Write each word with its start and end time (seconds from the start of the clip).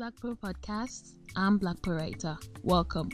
Black 0.00 0.18
Pearl 0.18 0.34
Podcast. 0.34 1.12
I'm 1.36 1.58
Black 1.58 1.82
Pearl 1.82 1.98
Writer. 1.98 2.38
Welcome. 2.62 3.10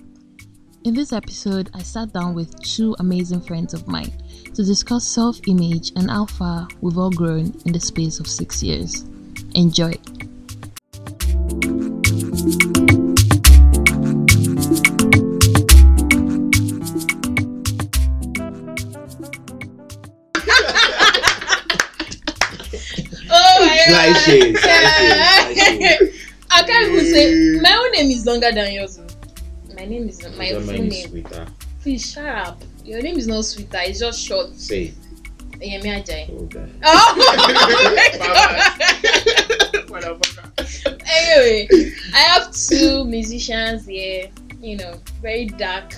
In 0.85 0.95
this 0.95 1.13
episode, 1.13 1.69
I 1.75 1.83
sat 1.83 2.13
down 2.13 2.37
with 2.37 2.63
two 2.63 2.95
amazing 3.01 3.41
friends 3.41 3.75
of 3.75 3.89
mine 3.89 4.13
to 4.55 4.63
discuss 4.63 5.05
self 5.05 5.41
image 5.49 5.91
and 5.97 6.09
how 6.09 6.27
far 6.27 6.69
we've 6.81 6.97
all 6.97 7.11
grown 7.11 7.61
in 7.65 7.73
the 7.73 7.81
space 7.81 8.21
of 8.21 8.29
six 8.29 8.63
years. 8.63 9.05
Enjoy. 9.57 9.95
Oh 23.29 23.69
god. 23.89 24.17
shade, 24.19 24.46
can't 27.27 27.35
even 27.35 27.55
say 27.57 27.61
my 27.61 27.77
own 27.77 27.91
name 27.93 28.11
is 28.11 28.27
longer 28.27 28.53
than 28.53 28.73
yours. 28.73 28.99
My 29.77 29.85
name 29.85 30.09
is 30.09 30.23
my 30.37 30.49
Your 30.49 30.61
full 30.61 30.73
mind 30.73 30.93
is 30.93 30.93
name. 30.93 31.09
sweeter. 31.09 31.47
Please 31.83 32.13
shut 32.13 32.25
up. 32.27 32.63
Your 32.85 33.03
name 33.03 33.19
is 33.19 33.27
not 33.27 33.45
sweeter. 33.45 33.79
It's 33.83 33.99
just 34.01 34.21
short. 34.25 34.55
Say. 34.55 34.95
Yemi 35.59 36.03
Ajayi. 36.03 36.31
Oh, 36.33 36.45
God. 36.45 36.71
Oh 36.85 37.15
my 39.89 40.01
god. 40.01 41.03
anyway, 41.07 41.69
I 42.15 42.19
have 42.19 42.53
two 42.53 43.05
musicians 43.05 43.87
here. 43.87 44.29
You 44.61 44.77
know, 44.77 45.01
very 45.23 45.47
dark. 45.47 45.95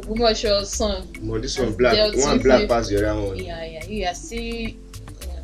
Ogumosho 0.00 0.64
song. 0.64 1.06
Mo, 1.20 1.38
this 1.38 1.58
one 1.58 1.74
black. 1.74 2.14
One 2.16 2.38
black 2.38 2.62
it. 2.62 2.68
pass 2.68 2.88
the 2.88 3.08
other 3.08 3.20
one. 3.28 3.36
Yeah, 3.36 3.64
yeah. 3.64 3.84
You 3.86 4.06
are 4.06 4.14
still. 4.14 4.70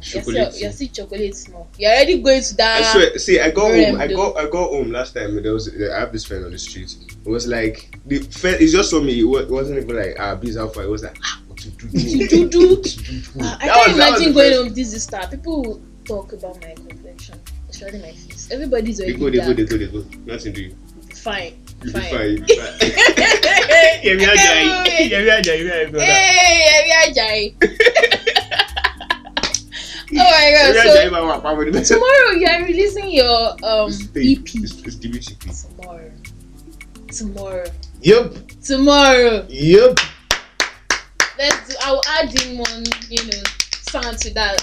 Chocolate. 0.05 0.61
you're 0.61 0.71
still 0.73 0.89
chocolate 0.89 1.35
small. 1.35 1.69
You're 1.79 1.91
already 1.91 2.21
going 2.21 2.43
to 2.43 2.57
that. 2.57 2.83
I 2.83 2.93
swear. 2.93 3.19
See, 3.19 3.41
I 3.41 3.51
got 3.51 3.73
home. 3.73 4.01
I 4.01 4.07
got. 4.09 4.37
I 4.37 4.45
got 4.49 4.69
home 4.71 4.93
last 4.93 5.15
time. 5.15 5.43
There 5.43 5.53
was. 5.53 5.69
I 5.75 5.99
have 5.99 6.13
this 6.13 6.25
friend 6.27 6.45
on 6.45 6.53
the 6.53 6.59
street. 6.59 6.95
It 7.25 7.29
was 7.29 7.47
like 7.47 7.99
the 8.05 8.19
friend. 8.19 8.61
He 8.61 8.69
just 8.69 8.91
saw 8.91 9.01
me. 9.01 9.19
It 9.19 9.25
wasn't 9.51 9.79
even 9.83 9.97
like 9.97 10.17
ah, 10.21 10.35
biz 10.35 10.57
alpha. 10.59 10.83
It 10.83 10.91
was 10.91 11.03
like 11.05 11.17
ah, 11.25 11.41
what 11.49 11.65
you 11.65 11.71
do? 11.73 11.89
Do 12.29 12.49
do. 12.49 12.83
Do? 12.83 13.41
Uh, 13.41 13.57
I 13.61 13.69
can't 13.69 13.87
was- 13.89 13.97
imagine 13.97 14.33
going 14.35 14.51
first- 14.53 14.61
on 14.69 14.75
this 14.75 14.93
this 14.93 15.05
star. 15.05 15.27
People 15.29 15.63
will 15.63 15.83
talk 16.05 16.33
about 16.35 16.61
my 16.61 16.75
complexion, 16.75 17.41
especially 17.71 18.01
my 18.01 18.13
face. 18.13 18.49
Everybody's 18.53 18.99
They 18.99 19.15
already 19.15 19.39
go. 19.39 19.55
They 19.55 19.65
dark. 19.65 19.69
go. 19.71 19.79
They 19.79 19.87
go. 19.87 20.01
They 20.01 20.17
go. 20.17 20.33
Nothing 20.33 20.53
to 20.53 20.63
you. 20.65 20.77
Fine, 21.15 21.55
fine. 21.91 22.03
fine. 22.13 22.31
You 22.33 22.41
be 22.45 22.57
fine. 22.57 22.79
Yemi 24.05 24.27
Ajayi. 24.29 24.85
Yemi 25.13 25.31
Ajayi. 25.33 25.63
Yemi 25.89 26.93
Ajayi. 27.09 28.11
my 30.33 30.47
god! 30.55 30.77
Ajayi 30.77 31.11
máa 31.15 31.25
wà 31.31 31.37
pamọ́ 31.45 31.65
níbẹ̀. 31.67 31.85
So 31.85 31.95
tomorrow 31.95 32.31
you 32.41 32.47
are 32.53 32.63
releasing 32.71 33.09
your 33.21 33.39
um 33.71 33.89
It's 33.91 34.07
tape. 34.15 34.39
EP. 34.39 34.49
It's, 34.65 34.75
it's 34.87 34.97
DBCP. 35.03 35.43
Tomorrow. 35.63 36.11
Tomorrow. 37.19 37.67
Yup. 38.03 38.29
Tomorrow. 38.63 39.47
Yup. 39.49 39.99
Let's. 41.39 41.69
Do, 41.69 41.75
I'll 41.87 42.03
add 42.19 42.31
in 42.43 42.59
one, 42.59 42.85
you 43.11 43.23
know, 43.27 43.43
sound 43.91 44.19
to 44.19 44.31
that 44.35 44.59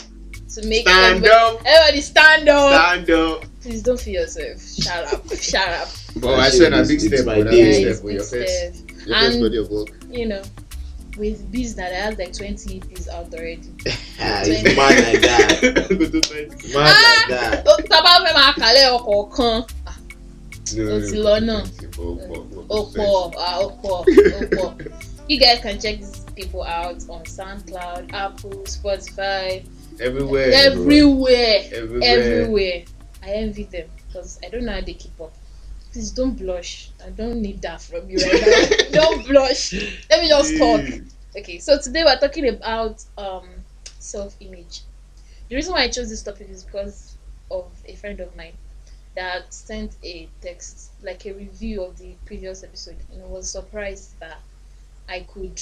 to 0.56 0.68
make 0.68 0.86
it 0.86 0.90
Stand 0.90 1.16
everybody, 1.18 1.30
up. 1.32 1.62
everybody 1.66 2.02
stand 2.02 2.50
up. 2.50 2.72
Stand 2.74 3.10
up. 3.10 3.46
Please 3.62 3.82
don't 3.84 4.00
feel 4.00 4.22
yourself. 4.22 4.60
Shut 4.62 5.04
up. 5.14 5.24
Shut 5.52 5.70
up. 5.82 5.90
But 6.18 6.40
I 6.40 6.50
swear 6.50 6.70
na 6.72 6.84
big 6.84 7.00
step. 7.00 7.26
my 7.26 7.38
but 7.44 7.52
day. 7.52 7.64
big 7.64 7.76
step 7.96 8.02
for 8.04 8.12
your 8.12 8.24
first. 8.24 8.58
step. 8.58 8.74
Your 9.08 9.18
first 9.20 9.40
body 9.42 9.58
of 9.58 9.70
work. 9.70 9.90
You 10.12 10.28
know, 10.28 10.44
with 11.18 11.52
Biz 11.52 11.76
that 11.76 11.92
has 11.94 12.18
like 12.18 12.34
20 12.34 12.80
EPs 12.80 13.08
out 13.10 13.34
already. 13.34 13.70
Ah, 14.20 14.42
it's 14.46 14.64
mad 14.76 14.96
like 15.04 15.22
that. 15.22 15.88
Go 15.90 16.06
to 16.10 16.22
twenty. 16.22 16.74
Mad 16.74 16.96
like 17.08 17.28
that. 17.30 17.64
Ó- 17.68 17.78
Tá 17.90 18.00
a 18.00 18.04
bá 18.04 18.14
fẹ́ 18.26 18.34
máa 18.34 18.54
kàlẹ́ 18.54 18.86
ọkọ̀ọ̀kan, 18.98 19.58
No, 20.76 20.96
Ó 20.96 21.00
ti 21.10 21.18
lọ 21.18 21.36
náà. 21.48 21.62
ó 22.70 22.78
pọ̀, 22.96 23.34
ah, 23.38 23.60
ó 23.60 23.68
pọ̀. 23.82 24.92
You 25.28 25.40
guys 25.40 25.60
can 25.62 25.80
check 25.80 26.00
these 26.00 26.20
people 26.36 26.64
out 26.64 26.98
on 27.10 27.24
SoundCloud, 27.26 28.14
Apple, 28.14 28.64
Spotify, 28.66 29.64
Everywhere. 30.00 30.52
everywhere, 30.54 31.64
Everywhere. 31.72 32.04
everywhere. 32.04 32.84
I 33.24 33.30
envy 33.44 33.64
them 33.66 33.88
because 34.08 34.40
I 34.44 34.50
don't 34.50 34.66
know 34.66 34.74
how 34.74 34.82
they 34.82 34.94
keep 34.94 35.20
up. 35.22 35.34
Please 35.94 36.12
don't 36.12 36.36
blush. 36.38 36.90
I 37.06 37.10
don't 37.10 37.42
need 37.42 37.62
that 37.62 37.82
from 37.82 38.10
you 38.10 38.18
right 38.18 38.42
now. 38.92 39.00
don't 39.00 39.28
blush. 39.28 39.74
Let 40.10 40.22
me 40.22 40.28
just 40.30 40.58
talk. 40.58 40.82
Okay, 41.36 41.60
so 41.60 41.80
today 41.80 42.04
we're 42.04 42.20
talking 42.20 42.48
about 42.50 43.04
um 43.18 43.48
self-image. 44.00 44.82
The 45.50 45.56
reason 45.56 45.74
why 45.74 45.84
I 45.84 45.88
chose 45.90 46.10
this 46.10 46.24
topic 46.24 46.50
is 46.50 46.64
because 46.64 47.18
of 47.50 47.72
a 47.86 47.96
friend 47.96 48.20
of 48.20 48.36
mine 48.36 48.54
that 49.16 49.54
sent 49.54 49.96
a 50.04 50.30
text, 50.42 50.92
like 51.02 51.26
a 51.26 51.34
review 51.34 51.84
of 51.84 51.98
the 51.98 52.16
previous 52.26 52.64
episode, 52.64 52.98
and 53.12 53.24
was 53.30 53.50
surprised 53.50 54.20
that 54.20 54.40
I 55.10 55.22
could, 55.22 55.62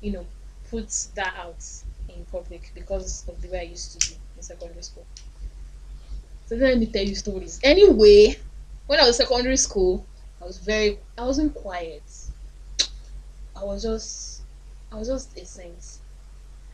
you 0.00 0.12
know, 0.12 0.26
put 0.70 0.90
that 1.14 1.34
out 1.36 1.64
in 2.08 2.24
public 2.26 2.72
because 2.74 3.28
of 3.28 3.40
the 3.42 3.48
way 3.48 3.60
I 3.60 3.70
used 3.70 4.00
to 4.00 4.08
be 4.10 4.16
in 4.36 4.42
secondary 4.42 4.82
school. 4.82 5.06
So 6.46 6.54
let 6.56 6.78
me 6.78 6.86
tell 6.86 7.02
you 7.04 7.14
stories. 7.16 7.58
Anyway, 7.64 8.36
when 8.86 9.00
I 9.00 9.06
was 9.06 9.16
secondary 9.16 9.56
school, 9.56 10.06
I 10.40 10.44
was 10.44 10.58
very 10.58 10.98
I 11.18 11.24
wasn't 11.24 11.54
quiet. 11.54 12.02
I 13.56 13.64
was 13.64 13.82
just 13.82 14.31
I 14.92 14.96
was 14.96 15.08
just 15.08 15.36
a 15.38 15.44
saint. 15.46 15.98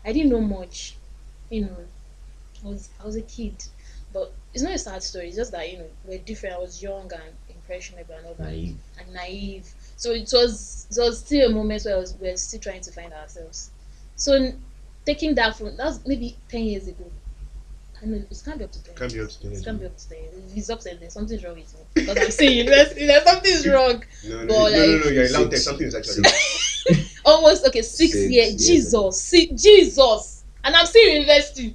I 0.04 0.12
didn't 0.12 0.30
know 0.30 0.40
much. 0.40 0.96
You 1.50 1.62
know, 1.62 1.76
I 2.64 2.68
was 2.68 2.90
I 3.00 3.06
was 3.06 3.16
a 3.16 3.22
kid. 3.22 3.64
But 4.12 4.32
it's 4.54 4.62
not 4.62 4.74
a 4.74 4.78
sad 4.78 5.02
story, 5.02 5.28
it's 5.28 5.36
just 5.36 5.52
that, 5.52 5.70
you 5.70 5.78
know, 5.78 5.86
we're 6.04 6.18
different. 6.18 6.56
I 6.56 6.58
was 6.58 6.82
young 6.82 7.12
and 7.12 7.22
impressionable 7.50 8.14
and 8.14 8.26
all 8.26 8.34
that 8.34 8.46
Naive. 8.46 8.76
and 8.98 9.12
naive. 9.14 9.70
So 9.96 10.12
it 10.12 10.30
was 10.32 10.86
it 10.90 10.98
was 10.98 11.18
still 11.18 11.50
a 11.50 11.54
moment 11.54 11.82
where 11.84 11.96
I 11.96 11.98
was, 11.98 12.14
we 12.20 12.30
were 12.30 12.36
still 12.36 12.60
trying 12.60 12.80
to 12.80 12.90
find 12.90 13.12
ourselves. 13.12 13.70
So 14.16 14.32
n- 14.32 14.60
taking 15.04 15.34
that 15.34 15.56
from 15.56 15.76
that 15.76 15.84
was 15.84 16.06
maybe 16.06 16.36
ten 16.48 16.64
years 16.64 16.88
ago. 16.88 17.04
I 18.02 18.06
mean, 18.06 18.26
it 18.30 18.42
can't 18.44 18.58
be 18.58 18.64
up 18.64 18.72
to 18.72 18.82
ten. 18.82 18.94
Can't 18.94 19.12
be 19.12 19.20
up 19.20 19.28
to 19.28 19.40
ten 19.42 19.52
It 19.52 19.64
can't 19.64 19.80
be 19.80 19.86
up 19.86 19.96
to 19.98 20.08
ten. 20.08 20.18
If 20.50 20.56
it's 20.56 20.70
up 20.70 20.80
to 20.80 20.96
ten, 20.96 21.10
something's 21.10 21.44
wrong 21.44 21.54
with 21.56 21.74
me. 21.74 21.80
Because 21.94 22.16
I'm 22.18 22.30
saying 22.30 22.56
university, 22.64 23.06
then 23.06 23.24
something's 23.26 23.66
wrong. 23.68 24.02
No, 24.24 24.36
no, 24.36 24.46
But 24.46 24.48
no, 24.48 24.86
no, 24.86 24.86
no, 24.86 24.98
no, 25.04 25.10
you're 25.10 25.26
allowed 25.26 25.46
Lautech. 25.48 25.50
Six. 25.50 25.64
Something 25.64 25.86
is 25.88 25.94
actually. 25.94 26.24
Almost 27.28 27.66
okay, 27.66 27.82
six, 27.82 28.12
Six 28.12 28.14
years. 28.30 28.32
years 28.32 28.66
Jesus, 28.66 29.22
si- 29.22 29.52
Jesus, 29.54 30.44
and 30.64 30.74
I'm 30.74 30.86
still 30.86 31.16
investing. 31.20 31.74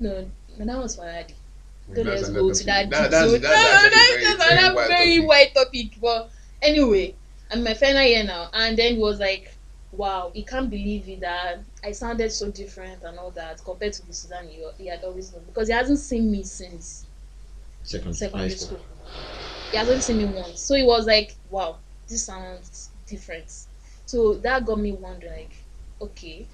No, 0.00 0.26
no, 0.58 0.64
that 0.66 0.78
was 0.78 0.96
for 0.96 1.02
Adi. 1.08 1.34
Don't 1.94 2.06
let's 2.06 2.28
go 2.30 2.52
to 2.52 2.64
that. 2.66 2.90
That- 2.90 3.02
deep 3.02 3.10
that's- 3.10 3.30
zone. 3.30 3.40
that's 3.40 3.82
that's, 3.82 3.94
very- 3.94 4.24
that's 4.24 4.44
very 4.44 4.58
another 4.58 4.74
wide 4.76 4.88
very 4.88 5.16
topic. 5.16 5.28
wide 5.28 5.54
topic. 5.54 5.88
But 6.00 6.30
anyway, 6.62 7.14
I'm 7.50 7.62
my 7.64 7.74
final 7.74 8.02
year 8.02 8.24
now, 8.24 8.48
and 8.52 8.76
then 8.76 8.94
he 8.94 8.98
was 9.00 9.18
like, 9.20 9.52
"Wow, 9.92 10.30
he 10.34 10.42
can't 10.42 10.70
believe 10.70 11.08
it 11.08 11.20
that 11.20 11.60
I 11.82 11.92
sounded 11.92 12.32
so 12.32 12.50
different 12.50 13.02
and 13.02 13.18
all 13.18 13.30
that 13.32 13.62
compared 13.64 13.92
to 13.94 14.06
the 14.06 14.12
Sudan 14.14 14.48
he, 14.48 14.64
he 14.78 14.86
had 14.88 15.04
always 15.04 15.32
known 15.32 15.42
because 15.44 15.68
he 15.68 15.74
hasn't 15.74 15.98
seen 15.98 16.30
me 16.32 16.42
since 16.42 17.06
Second 17.82 18.14
secondary 18.14 18.48
high 18.50 18.54
school. 18.56 18.80
He 19.70 19.76
hasn't 19.76 20.02
seen 20.02 20.18
me 20.18 20.24
once, 20.26 20.60
so 20.60 20.74
he 20.74 20.84
was 20.84 21.06
like, 21.06 21.34
"Wow, 21.50 21.76
this 22.08 22.24
sounds 22.24 22.90
different." 23.06 23.52
So 24.14 24.34
that 24.34 24.64
got 24.64 24.78
me 24.78 24.92
wondering, 24.92 25.32
like, 25.32 25.56
okay, 26.00 26.46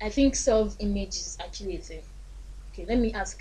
I 0.00 0.08
think 0.08 0.34
self-image 0.34 1.10
is 1.10 1.36
actually 1.44 1.76
a 1.76 1.78
thing. 1.80 2.00
Okay, 2.72 2.86
let 2.88 2.98
me 2.98 3.12
ask. 3.12 3.38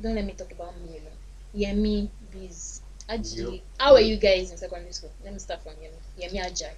Don't 0.00 0.14
let 0.14 0.24
me 0.24 0.32
talk 0.34 0.52
about 0.52 0.72
me 0.82 1.00
alone. 1.00 1.18
Yemi, 1.52 2.08
Biz, 2.30 2.80
Aji. 3.10 3.54
Yep. 3.54 3.60
How 3.80 3.94
were 3.94 3.98
you 3.98 4.18
guys 4.18 4.52
in 4.52 4.56
secondary 4.56 4.92
school? 4.92 5.10
Let 5.24 5.32
me 5.32 5.40
start 5.40 5.64
from 5.64 5.72
Yemi. 5.72 5.98
Yemi 6.16 6.46
Ajay. 6.46 6.70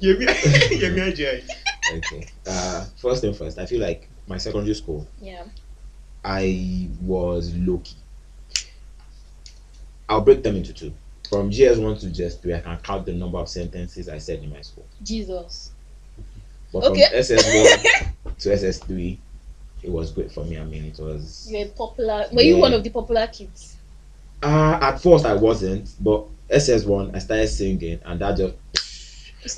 Yemi 0.00 0.26
Yemi 0.82 1.12
Ajayi. 1.12 1.50
Okay. 1.96 2.28
Uh, 2.46 2.84
first 2.96 3.22
thing 3.22 3.34
first, 3.34 3.58
I 3.58 3.66
feel 3.66 3.80
like 3.80 4.08
my 4.28 4.36
secondary 4.38 4.74
school, 4.74 5.04
Yeah. 5.20 5.42
I 6.24 6.88
was 7.00 7.52
low 7.56 7.78
key. 7.78 7.96
I'll 10.08 10.20
break 10.20 10.44
them 10.44 10.54
into 10.54 10.72
two. 10.72 10.94
From 11.32 11.50
GS1 11.50 11.98
to 12.00 12.06
GS3, 12.08 12.56
I 12.56 12.60
can 12.60 12.76
count 12.82 13.06
the 13.06 13.14
number 13.14 13.38
of 13.38 13.48
sentences 13.48 14.06
I 14.06 14.18
said 14.18 14.42
in 14.42 14.50
my 14.50 14.60
school. 14.60 14.84
Jesus. 15.02 15.70
But 16.70 16.84
Okay. 16.84 17.04
from 17.06 17.18
SS1 17.18 18.36
to 18.40 18.48
SS3, 18.50 19.18
it 19.82 19.90
was 19.90 20.10
great 20.10 20.30
for 20.30 20.44
me. 20.44 20.58
I 20.58 20.64
mean, 20.64 20.84
it 20.84 20.98
was. 20.98 21.48
You're 21.50 21.68
popular. 21.68 22.26
Were 22.32 22.42
you 22.42 22.58
one 22.58 22.74
of 22.74 22.84
the 22.84 22.90
popular 22.90 23.26
kids? 23.28 23.76
Uh, 24.42 24.76
at 24.78 25.00
first, 25.00 25.24
I 25.24 25.32
wasn't, 25.32 25.88
but 26.00 26.26
SS1, 26.50 27.14
I 27.16 27.18
started 27.18 27.48
singing, 27.48 27.98
and 28.04 28.20
that 28.20 28.36
just 28.36 28.54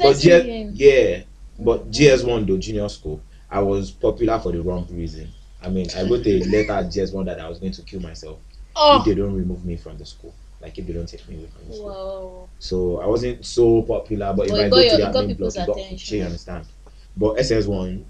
but 0.01 0.17
G- 0.17 0.71
yeah, 0.75 1.23
but 1.59 1.91
GS1 1.91 2.47
though 2.47 2.57
junior 2.57 2.89
school, 2.89 3.21
I 3.51 3.61
was 3.61 3.91
popular 3.91 4.39
for 4.39 4.53
the 4.53 4.63
wrong 4.63 4.87
reason. 4.93 5.29
I 5.61 5.71
mean, 5.71 5.89
I 5.97 6.03
wrote 6.05 6.25
a 6.27 6.39
letter 6.45 6.73
at 6.73 6.87
GS1 6.87 7.25
that 7.25 7.41
I 7.41 7.49
was 7.49 7.59
going 7.59 7.73
to 7.73 7.83
kill 7.83 8.01
myself 8.01 8.39
if 8.39 8.65
Oh. 8.77 9.03
they 9.05 9.15
don't 9.15 9.35
remove 9.35 9.65
me 9.65 9.77
from 9.77 9.99
the 9.99 10.05
school. 10.07 10.33
Like 10.65 10.79
if 10.79 10.87
they 10.87 10.95
don't 10.95 11.07
take 11.07 11.29
me 11.29 11.37
away 11.37 11.47
from 11.49 11.73
school. 11.75 11.89
Wow. 11.89 12.49
So 12.59 12.99
I 13.03 13.07
wasn't 13.07 13.45
so 13.45 13.83
popular, 13.83 14.33
but 14.33 14.47
if 14.47 14.53
But 14.53 14.61
I 14.61 14.69
go 14.71 14.77
got 14.77 14.83
to 14.83 14.89
that 14.89 14.97
the 14.97 14.97
you 14.97 15.13
got 15.13 15.15
admin 15.15 15.29
people's 15.29 15.55
block, 15.57 15.69
you 15.69 15.75
got 15.75 15.81
attention. 15.85 16.17
you 16.19 16.25
understand. 16.25 16.67
But 17.19 17.37
SS1, 17.37 18.05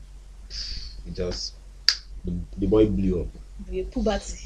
it 1.06 1.15
just 1.15 1.55
the, 2.25 2.33
the 2.56 2.67
boy 2.69 2.87
blew 2.87 3.23
up. 3.23 3.27
The 3.69 3.83
puberty. 3.85 4.39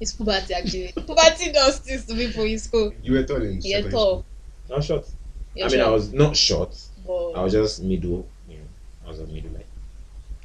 It's 0.00 0.12
puberty 0.14 0.54
actually. 0.54 0.92
puberty 0.96 1.52
does 1.52 1.80
this 1.80 2.06
to 2.06 2.14
people 2.14 2.44
in 2.44 2.58
school. 2.58 2.92
You 3.02 3.12
were 3.12 3.22
tall 3.24 3.36
in 3.36 3.52
You're 3.60 3.60
secondary 3.60 3.92
tall. 3.92 4.24
Not 4.70 4.82
short. 4.84 5.06
You're 5.54 5.68
I 5.68 5.70
mean, 5.70 5.80
I 5.80 5.88
was 5.90 6.10
not 6.12 6.34
short. 6.34 6.74
but- 7.06 7.32
I 7.32 7.42
was 7.42 7.52
just 7.52 7.82
middle. 7.82 8.26
You 8.48 8.56
know, 8.56 8.64
I 9.04 9.08
was 9.08 9.20
a 9.20 9.26
middle 9.26 9.50
like. 9.52 9.66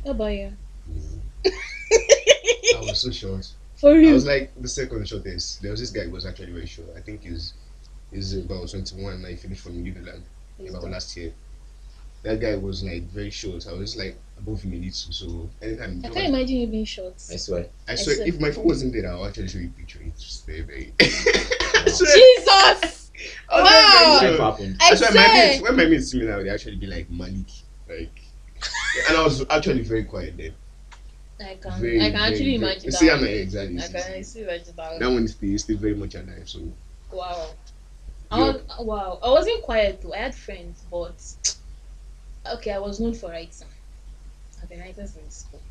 How 0.03 0.11
about 0.11 0.25
you? 0.33 0.51
Mm. 0.91 0.99
school. 0.99 1.53
I 2.77 2.79
was 2.81 2.99
so 3.01 3.11
short. 3.11 3.47
For 3.77 3.91
I 3.93 4.11
was 4.11 4.25
like 4.25 4.51
the 4.59 4.67
second 4.67 5.07
shortest. 5.07 5.61
There 5.61 5.71
was 5.71 5.79
this 5.79 5.91
guy 5.91 6.01
who 6.05 6.11
was 6.11 6.25
actually 6.25 6.51
very 6.51 6.65
short. 6.65 6.87
I 6.97 7.01
think 7.01 7.23
he's 7.23 7.53
he's 8.11 8.35
about 8.35 8.69
21 8.69 9.13
and 9.13 9.27
he 9.27 9.35
finished 9.35 9.61
from 9.63 9.73
Unilag 9.83 10.21
about 10.69 10.89
last 10.89 11.15
year. 11.15 11.31
That 12.23 12.39
guy 12.39 12.55
was 12.55 12.83
like 12.83 13.03
very 13.03 13.29
short. 13.29 13.67
I 13.67 13.73
was 13.73 13.95
like 13.95 14.17
above 14.39 14.61
him 14.63 14.73
a 14.73 14.77
little. 14.77 14.91
So 15.13 15.49
anytime 15.61 16.01
I 16.03 16.09
can't 16.09 16.27
imagine 16.29 16.57
you 16.57 16.67
being 16.67 16.85
short. 16.85 17.13
I 17.31 17.35
swear. 17.35 17.67
I 17.87 17.93
swear, 17.95 18.17
I 18.23 18.27
if 18.27 18.39
my 18.39 18.51
phone 18.51 18.65
wasn't 18.65 18.93
there, 18.93 19.09
I'll 19.11 19.25
actually 19.25 19.47
show 19.47 19.59
you 19.59 19.67
a 19.75 19.79
picture. 19.79 19.99
It's 20.03 20.23
just 20.23 20.45
very, 20.47 20.61
very. 20.61 20.93
I 20.99 21.89
swear, 21.89 22.15
Jesus! 22.15 23.11
I 23.49 23.61
was 23.61 23.69
Wow. 23.69 24.19
very 24.19 24.29
Life 24.31 24.37
sure. 24.37 24.45
happened. 24.51 24.77
I 24.81 24.89
That's 24.89 25.01
why 25.01 25.07
my 25.15 25.27
mates, 25.33 25.59
swear. 25.59 25.71
when 25.71 25.77
my 25.77 25.85
mates 25.89 26.07
see 26.11 26.19
me 26.19 26.25
now, 26.25 26.41
they 26.41 26.49
actually 26.49 26.75
be 26.77 26.87
like 26.87 27.09
Malik, 27.11 27.49
like, 27.87 28.19
and 29.07 29.17
I 29.17 29.23
was 29.23 29.45
actually 29.49 29.83
very 29.83 30.03
quiet 30.03 30.35
then. 30.37 30.53
I 31.39 31.55
can, 31.61 31.79
Very, 31.81 31.99
I 32.01 32.03
can 32.05 32.11
very, 32.13 32.23
actually 32.31 32.57
very- 32.57 32.71
imagine 32.73 32.91
See, 32.91 33.09
I'm 33.09 33.21
that. 33.21 33.29
exactly. 33.41 33.77
I 33.77 33.87
can 33.87 34.23
see 34.23 34.41
imagine 34.41 34.75
that. 34.75 34.99
That 34.99 35.11
one 35.11 35.23
is 35.23 35.31
still, 35.33 35.57
still 35.57 35.77
very 35.77 35.95
much 35.95 36.15
alive. 36.15 36.49
So 36.49 36.59
Wow. 37.11 37.49
I 38.31 38.39
was, 38.39 38.61
wow. 38.79 39.19
I 39.23 39.29
wasn't 39.29 39.63
quiet 39.63 40.01
though. 40.01 40.13
I 40.13 40.17
had 40.17 40.35
friends, 40.35 40.85
but 40.91 41.21
okay, 42.53 42.71
I 42.71 42.79
was 42.79 42.99
known 42.99 43.13
for 43.13 43.29
writing. 43.29 43.67
I've 44.61 44.69
been 44.69 44.79
writing 44.79 45.07
since 45.07 45.37
school. 45.47 45.61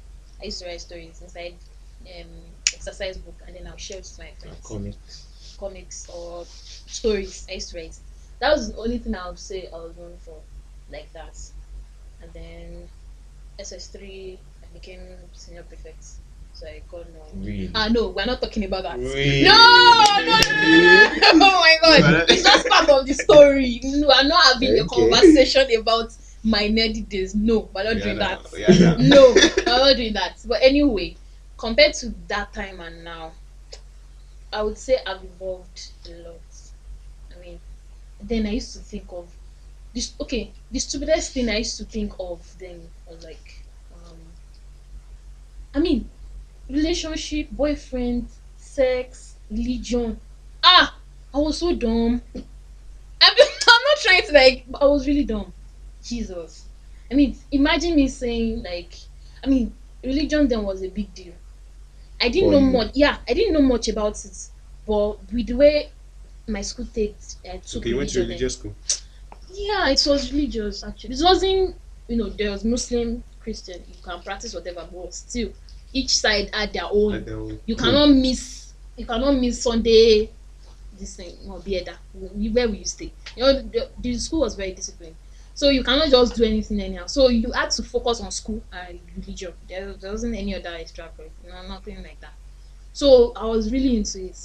I 0.40 0.46
used 0.46 0.60
to 0.60 0.66
write 0.66 0.80
stories 0.80 1.20
inside 1.20 1.56
um 2.00 2.28
exercise 2.74 3.16
book 3.18 3.34
and 3.46 3.56
then 3.56 3.66
I'll 3.66 3.76
share 3.76 3.98
it 3.98 4.08
with 4.16 4.18
my 4.18 4.30
friends. 4.40 4.60
Comics. 4.66 5.56
Comics 5.58 6.08
or 6.08 6.44
stories. 6.46 7.46
I 7.50 7.54
used 7.54 7.70
to 7.72 7.78
write. 7.78 7.98
That 8.40 8.52
was 8.52 8.70
the 8.72 8.78
only 8.78 8.98
thing 8.98 9.14
I 9.14 9.28
would 9.28 9.38
say 9.38 9.68
I 9.72 9.76
was 9.76 9.96
known 9.96 10.16
for 10.18 10.38
like 10.90 11.12
that. 11.12 11.36
And 12.22 12.32
then 12.32 12.88
SS 13.58 13.88
three 13.88 14.38
I 14.55 14.55
became 14.80 15.00
senior 15.32 15.62
prefect. 15.62 16.04
So 16.52 16.66
I 16.66 16.82
got 16.90 17.06
known. 17.12 17.44
Really. 17.44 17.70
Ah 17.74 17.88
no, 17.88 18.08
we're 18.08 18.24
not 18.24 18.40
talking 18.40 18.64
about 18.64 18.84
that. 18.84 18.98
Really? 18.98 19.44
No, 19.44 19.52
no, 19.52 20.24
no, 20.24 20.36
no, 21.34 21.46
oh 21.46 21.60
my 21.60 21.76
god. 21.82 22.24
It's 22.30 22.42
just 22.42 22.66
part 22.66 22.88
of 22.88 23.06
the 23.06 23.12
story. 23.12 23.80
No, 23.82 24.10
I'm 24.10 24.28
not 24.28 24.54
having 24.54 24.78
a 24.78 24.84
conversation 24.86 25.66
about 25.78 26.14
my 26.42 26.62
nerdy 26.62 27.06
days. 27.08 27.34
No, 27.34 27.68
we're 27.74 27.84
not 27.84 28.02
doing 28.02 28.18
that. 28.18 28.40
Yeah, 28.56 28.72
nah. 28.78 28.96
No, 28.96 29.34
we're 29.34 29.64
not 29.66 29.96
doing 29.96 30.14
that. 30.14 30.42
But 30.46 30.62
anyway, 30.62 31.16
compared 31.58 31.92
to 31.94 32.14
that 32.28 32.54
time 32.54 32.80
and 32.80 33.04
now, 33.04 33.32
I 34.52 34.62
would 34.62 34.78
say 34.78 34.96
I've 35.06 35.22
evolved 35.24 35.90
a 36.08 36.14
lot. 36.26 36.40
I 37.34 37.40
mean, 37.40 37.60
then 38.22 38.46
I 38.46 38.52
used 38.52 38.72
to 38.74 38.78
think 38.78 39.04
of 39.10 39.28
this. 39.92 40.14
Okay, 40.20 40.52
the 40.70 40.78
stupidest 40.78 41.32
thing 41.34 41.50
I 41.50 41.58
used 41.58 41.76
to 41.78 41.84
think 41.84 42.14
of 42.18 42.40
then 42.58 42.80
was 43.06 43.22
like, 43.24 43.65
I 45.76 45.80
mean, 45.80 46.10
relationship, 46.70 47.50
boyfriend, 47.50 48.28
sex, 48.56 49.36
religion. 49.50 50.18
Ah, 50.64 50.96
I 51.34 51.38
was 51.38 51.58
so 51.58 51.74
dumb. 51.76 52.22
I'm, 52.34 52.42
I'm 53.22 53.82
not 53.84 53.98
trying 54.02 54.22
to 54.26 54.32
like, 54.32 54.64
I 54.80 54.86
was 54.86 55.06
really 55.06 55.24
dumb. 55.24 55.52
Jesus. 56.02 56.64
I 57.10 57.14
mean, 57.14 57.36
imagine 57.52 57.94
me 57.94 58.08
saying 58.08 58.62
like, 58.62 58.94
I 59.44 59.48
mean, 59.48 59.74
religion 60.02 60.48
then 60.48 60.62
was 60.64 60.82
a 60.82 60.88
big 60.88 61.12
deal. 61.14 61.34
I 62.20 62.30
didn't 62.30 62.52
know 62.52 62.60
much. 62.60 62.92
Yeah, 62.94 63.18
I 63.28 63.34
didn't 63.34 63.52
know 63.52 63.62
much 63.62 63.88
about 63.88 64.24
it, 64.24 64.48
but 64.86 65.18
with 65.32 65.48
the 65.48 65.54
way 65.54 65.92
my 66.48 66.62
school 66.62 66.86
takes, 66.86 67.36
uh, 67.48 67.58
took 67.58 67.82
Okay, 67.82 67.90
you 67.90 67.98
went 67.98 68.10
to 68.10 68.20
religious 68.20 68.54
school. 68.54 68.74
yeah, 69.52 69.88
it 69.90 70.02
was 70.06 70.32
religious 70.32 70.84
actually. 70.84 71.14
It 71.14 71.22
wasn't, 71.22 71.76
you 72.08 72.16
know, 72.16 72.30
there 72.30 72.50
was 72.50 72.64
Muslim, 72.64 73.22
Christian. 73.40 73.82
You 73.88 73.94
can 74.02 74.22
practice 74.22 74.54
whatever, 74.54 74.88
but 74.92 75.14
still, 75.14 75.52
each 75.98 76.16
side 76.18 76.50
had 76.52 76.72
their 76.72 76.88
own. 76.90 77.14
And 77.14 77.26
then- 77.26 77.60
You 77.66 77.76
cannot 77.76 78.06
miss. 78.10 78.72
You 78.96 79.06
cannot 79.06 79.32
miss 79.32 79.62
Sunday. 79.62 80.30
This 80.98 81.16
thing, 81.16 81.32
no, 81.46 81.54
Bieda, 81.60 81.94
where 82.14 82.66
will 82.68 82.74
you 82.74 82.86
stay? 82.86 83.12
You 83.36 83.42
know, 83.42 83.52
the, 83.60 83.90
the 84.00 84.14
school 84.16 84.40
was 84.40 84.54
very 84.54 84.72
disciplined, 84.72 85.14
so 85.54 85.68
you 85.68 85.84
cannot 85.84 86.08
just 86.08 86.34
do 86.34 86.42
anything 86.44 86.80
anyhow. 86.80 87.04
So 87.06 87.28
you 87.28 87.52
had 87.52 87.70
to 87.72 87.82
focus 87.82 88.22
on 88.22 88.30
school 88.30 88.62
and 88.72 88.98
religion. 89.14 89.52
There, 89.68 89.92
there 89.92 90.10
wasn't 90.10 90.36
any 90.36 90.54
other 90.54 90.70
extra, 90.74 91.10
no, 91.46 91.68
nothing 91.68 92.02
like 92.02 92.18
that. 92.20 92.32
So 92.94 93.34
I 93.36 93.44
was 93.44 93.70
really 93.70 93.94
into 93.94 94.24
it, 94.24 94.38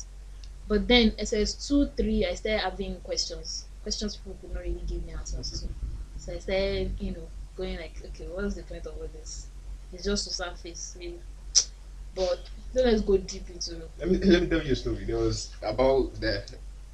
but 0.68 0.90
then 0.90 1.14
SS 1.20 1.54
two, 1.70 1.88
three, 1.96 2.26
I 2.26 2.34
started 2.36 2.60
having 2.60 2.96
questions. 3.00 3.64
Questions 3.84 4.18
people 4.18 4.36
could 4.42 4.54
not 4.54 4.64
really 4.64 4.84
give 4.86 5.06
me 5.06 5.14
answers 5.14 5.62
to. 5.62 5.68
So 6.18 6.34
I 6.34 6.40
started, 6.40 6.92
you 7.00 7.12
know, 7.12 7.28
going 7.56 7.78
like, 7.78 7.94
okay, 8.08 8.28
what's 8.28 8.56
the 8.56 8.64
point 8.64 8.86
of 8.86 8.94
all 8.98 9.08
this? 9.14 9.48
It's 9.94 10.04
just 10.04 10.28
to 10.28 10.34
surface, 10.34 10.98
really. 11.00 11.20
But 12.16 12.40
then 12.74 12.86
let's 12.86 13.02
go 13.02 13.18
deep 13.18 13.50
into 13.50 13.82
Let 14.00 14.10
me 14.10 14.18
let 14.18 14.42
me 14.44 14.48
tell 14.48 14.64
you 14.64 14.74
a 14.74 14.76
story. 14.76 15.06
There 15.06 15.18
was 15.18 15.52
about 15.62 16.14
the 16.20 16.44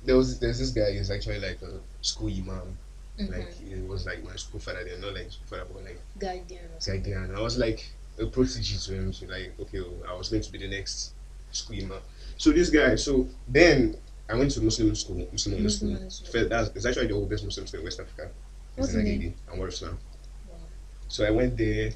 there 0.05 0.15
was 0.17 0.39
there's 0.39 0.59
this 0.59 0.71
guy. 0.71 0.91
He's 0.91 1.11
actually 1.11 1.39
like 1.39 1.61
a 1.61 1.79
school 2.01 2.29
imam. 2.29 2.77
mhm, 3.19 3.29
Like 3.31 3.53
he 3.53 3.75
was 3.81 4.05
like 4.05 4.23
my 4.23 4.35
school 4.35 4.59
father. 4.59 4.83
They're 4.83 4.97
not 4.99 5.13
like 5.13 5.31
school 5.31 5.47
father, 5.47 5.65
but 5.73 5.83
like 5.83 5.99
guardian 6.19 6.65
or 6.65 6.73
like 6.73 6.81
something. 6.81 7.03
there. 7.03 7.23
And 7.23 7.35
I 7.35 7.41
was 7.41 7.57
like 7.57 7.89
a 8.19 8.25
protege 8.25 8.77
to 8.77 8.93
him. 8.93 9.13
So 9.13 9.25
like 9.27 9.53
okay, 9.59 9.81
well, 9.81 10.03
I 10.09 10.13
was 10.13 10.29
going 10.29 10.41
to 10.43 10.51
be 10.51 10.57
the 10.59 10.67
next 10.67 11.13
school 11.51 11.75
imam. 11.77 12.01
So 12.37 12.51
this 12.51 12.69
guy. 12.69 12.95
So 12.95 13.27
then 13.47 13.95
I 14.29 14.35
went 14.35 14.51
to 14.51 14.61
Muslim 14.61 14.93
school. 14.95 15.27
Muslim 15.31 15.55
only 15.55 15.63
Muslim 15.63 15.69
school. 15.69 15.97
only 15.97 16.09
school. 16.09 16.31
First, 16.31 16.49
that's 16.49 16.69
it's 16.75 16.85
actually 16.85 17.07
the 17.07 17.13
oldest 17.15 17.43
Muslim 17.45 17.65
school 17.67 17.79
in 17.79 17.83
West 17.85 17.99
Africa. 17.99 18.29
What's 18.75 18.89
It's 18.89 18.93
the 18.93 18.99
in 18.99 19.05
name? 19.19 19.33
Agege 19.33 19.53
Anwar-ul-Islam. 19.55 19.97
Wow. 20.49 20.55
So 21.07 21.25
I 21.25 21.31
went 21.31 21.57
there, 21.57 21.91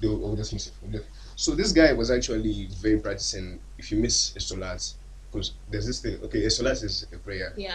the 0.00 0.08
oldest 0.08 0.52
Muslim. 0.52 1.02
From 1.38 1.56
there. 1.56 1.64
So 1.64 1.68
this 1.68 1.72
guy 1.72 1.92
was 1.92 2.10
actually 2.10 2.68
very 2.80 2.98
practicing. 2.98 3.60
If 3.78 3.90
you 3.92 3.98
miss 3.98 4.34
a 4.36 4.40
salat, 4.40 4.94
because 5.30 5.52
there's 5.70 5.86
this 5.86 6.00
thing. 6.00 6.18
Okay, 6.24 6.44
a 6.44 6.50
salat 6.50 6.82
is 6.82 7.06
a 7.12 7.16
prayer. 7.18 7.52
Yeah. 7.56 7.74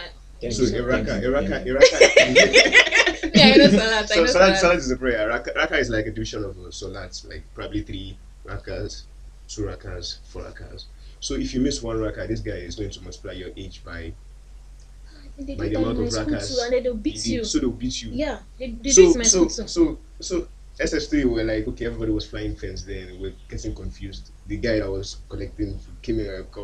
So 0.50 0.62
you. 0.64 0.82
Iraka, 0.82 1.06
Thank. 1.06 1.24
Iraka, 1.24 1.66
Iraka. 1.66 3.32
yeah, 3.34 3.46
I 3.46 3.56
know 3.56 3.68
Salat. 3.68 4.04
I 4.04 4.06
so 4.06 4.20
know 4.20 4.26
salat, 4.26 4.32
Salat. 4.32 4.58
salat 4.58 4.76
is 4.78 4.90
a 4.90 4.96
prayer. 4.96 5.28
Raka, 5.28 5.52
raka 5.56 5.78
is 5.78 5.88
like 5.88 6.06
a 6.06 6.10
division 6.10 6.44
of 6.44 6.58
uh, 6.58 6.70
salat, 6.70 7.22
like 7.28 7.42
probably 7.54 7.82
three 7.82 8.18
rakas, 8.44 9.04
two 9.48 9.62
rakas, 9.62 10.18
four 10.28 10.42
rakas. 10.42 10.84
So 11.20 11.34
if 11.34 11.54
you 11.54 11.60
miss 11.60 11.82
one 11.82 11.98
raka, 11.98 12.26
this 12.28 12.40
guy 12.40 12.52
is 12.52 12.76
going 12.76 12.90
to 12.90 13.00
multiply 13.02 13.32
your 13.32 13.50
age 13.56 13.82
by 13.84 14.12
They 15.38 15.54
by 15.54 15.68
the 15.68 15.76
amount 15.76 16.00
of 16.00 16.12
school 16.12 16.24
rakas. 16.26 16.72
and 16.72 16.84
they'll 16.84 16.94
beat 16.94 17.26
you. 17.26 17.44
So 17.44 17.58
they'll 17.58 17.70
beat 17.70 18.02
you. 18.02 18.10
Yeah, 18.12 18.40
they, 18.58 18.70
they 18.72 18.90
so, 18.90 19.02
did 19.02 19.10
it 19.10 19.18
my 19.18 19.24
so, 19.24 19.48
school 19.48 19.64
too. 19.64 19.68
so, 19.68 19.98
so, 20.20 20.48
SS3 20.78 21.24
were 21.24 21.44
like, 21.44 21.66
okay, 21.68 21.86
everybody 21.86 22.12
was 22.12 22.26
flying 22.26 22.54
fence 22.54 22.82
then, 22.82 23.18
we're 23.20 23.34
getting 23.48 23.74
confused. 23.74 24.30
The 24.46 24.56
guy 24.58 24.78
that 24.80 24.90
was 24.90 25.18
collecting 25.28 25.78
came 26.02 26.20
in, 26.20 26.28
uh, 26.28 26.60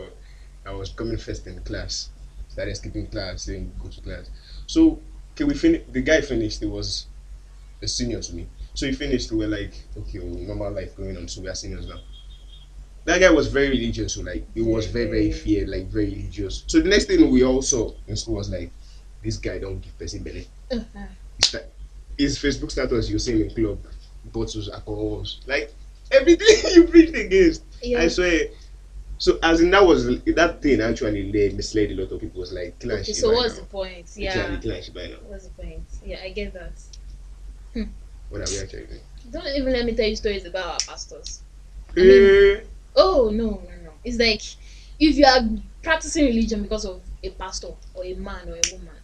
I 0.66 0.72
was 0.72 0.90
coming 0.90 1.16
first 1.16 1.46
in 1.46 1.58
class, 1.60 2.10
started 2.48 2.76
skipping 2.76 3.06
class, 3.08 3.46
then 3.46 3.72
go 3.82 3.88
to 3.88 4.00
class. 4.00 4.30
So, 4.66 5.00
okay, 5.32 5.44
we 5.44 5.54
finished, 5.54 5.92
the 5.92 6.02
guy 6.02 6.20
finished, 6.20 6.60
he 6.60 6.66
was 6.66 7.06
a 7.82 7.88
senior 7.88 8.20
to 8.20 8.34
me. 8.34 8.48
So 8.74 8.86
he 8.86 8.92
finished, 8.92 9.30
we 9.32 9.38
were 9.38 9.48
like, 9.48 9.74
okay, 9.96 10.18
well, 10.18 10.28
normal 10.28 10.72
life 10.72 10.94
going 10.96 11.16
on, 11.16 11.28
so 11.28 11.40
we 11.40 11.48
are 11.48 11.54
seniors 11.54 11.86
now. 11.88 12.00
That 13.04 13.18
guy 13.20 13.30
was 13.30 13.48
very 13.48 13.70
religious, 13.70 14.14
so 14.14 14.22
like, 14.22 14.46
he 14.54 14.62
was 14.62 14.86
very, 14.86 15.06
very 15.06 15.32
feared, 15.32 15.68
like, 15.68 15.86
very 15.88 16.06
religious. 16.10 16.62
So 16.68 16.80
the 16.80 16.88
next 16.88 17.06
thing 17.06 17.28
we 17.30 17.42
all 17.42 17.60
saw 17.62 17.92
in 18.06 18.16
school 18.16 18.36
was 18.36 18.48
like, 18.50 18.70
this 19.22 19.38
guy 19.38 19.58
don't 19.58 19.80
give 19.80 19.96
person 19.98 20.22
belly 20.22 20.48
Uh-huh. 20.70 21.06
his, 21.38 21.56
his 22.18 22.38
Facebook 22.38 22.70
status 22.70 23.08
you 23.08 23.18
see 23.18 23.32
him 23.32 23.48
in 23.48 23.54
club, 23.54 23.78
bottles, 24.26 24.68
alcohols, 24.68 25.40
like 25.46 25.72
everything 26.10 26.48
you 26.74 26.84
preached 26.84 27.14
against. 27.14 27.62
Yeah. 27.82 28.02
I 28.02 28.08
swear. 28.08 28.48
So 29.18 29.38
as 29.42 29.60
in 29.60 29.70
that 29.70 29.86
was 29.86 30.20
that 30.24 30.60
thing 30.62 30.80
actually 30.80 31.30
led 31.32 31.54
misled 31.54 31.90
a 31.92 31.94
lot 31.94 32.10
of 32.12 32.20
people. 32.20 32.40
Was 32.40 32.52
like 32.52 32.74
and 32.82 32.92
Okay, 32.92 33.12
so 33.12 33.32
what's 33.32 33.54
now. 33.54 33.60
the 33.60 33.66
point? 33.66 34.10
Yeah. 34.16 34.56
by 34.94 35.06
now. 35.06 35.16
What's 35.26 35.46
the 35.46 35.62
point? 35.62 35.82
Yeah, 36.04 36.18
I 36.24 36.30
get 36.30 36.52
that. 36.54 36.72
What 38.30 38.40
are 38.40 38.50
we 38.52 38.58
actually 38.60 38.86
doing? 38.86 39.00
Don't 39.30 39.46
even 39.56 39.72
let 39.72 39.84
me 39.84 39.94
tell 39.94 40.06
you 40.08 40.16
stories 40.16 40.44
about 40.44 40.66
our 40.66 40.78
pastors. 40.86 41.42
mean- 41.94 42.06
Eh, 42.06 42.60
Oh 42.96 43.30
no, 43.32 43.44
no, 43.50 43.74
no. 43.84 43.90
It's 44.04 44.18
like 44.18 44.42
if 44.98 45.16
you 45.16 45.24
are 45.24 45.40
practicing 45.82 46.26
religion 46.26 46.62
because 46.62 46.84
of 46.84 47.00
a 47.22 47.30
pastor 47.30 47.68
or 47.94 48.04
a 48.04 48.14
man 48.14 48.48
or 48.48 48.56
a 48.56 48.72
woman, 48.72 48.96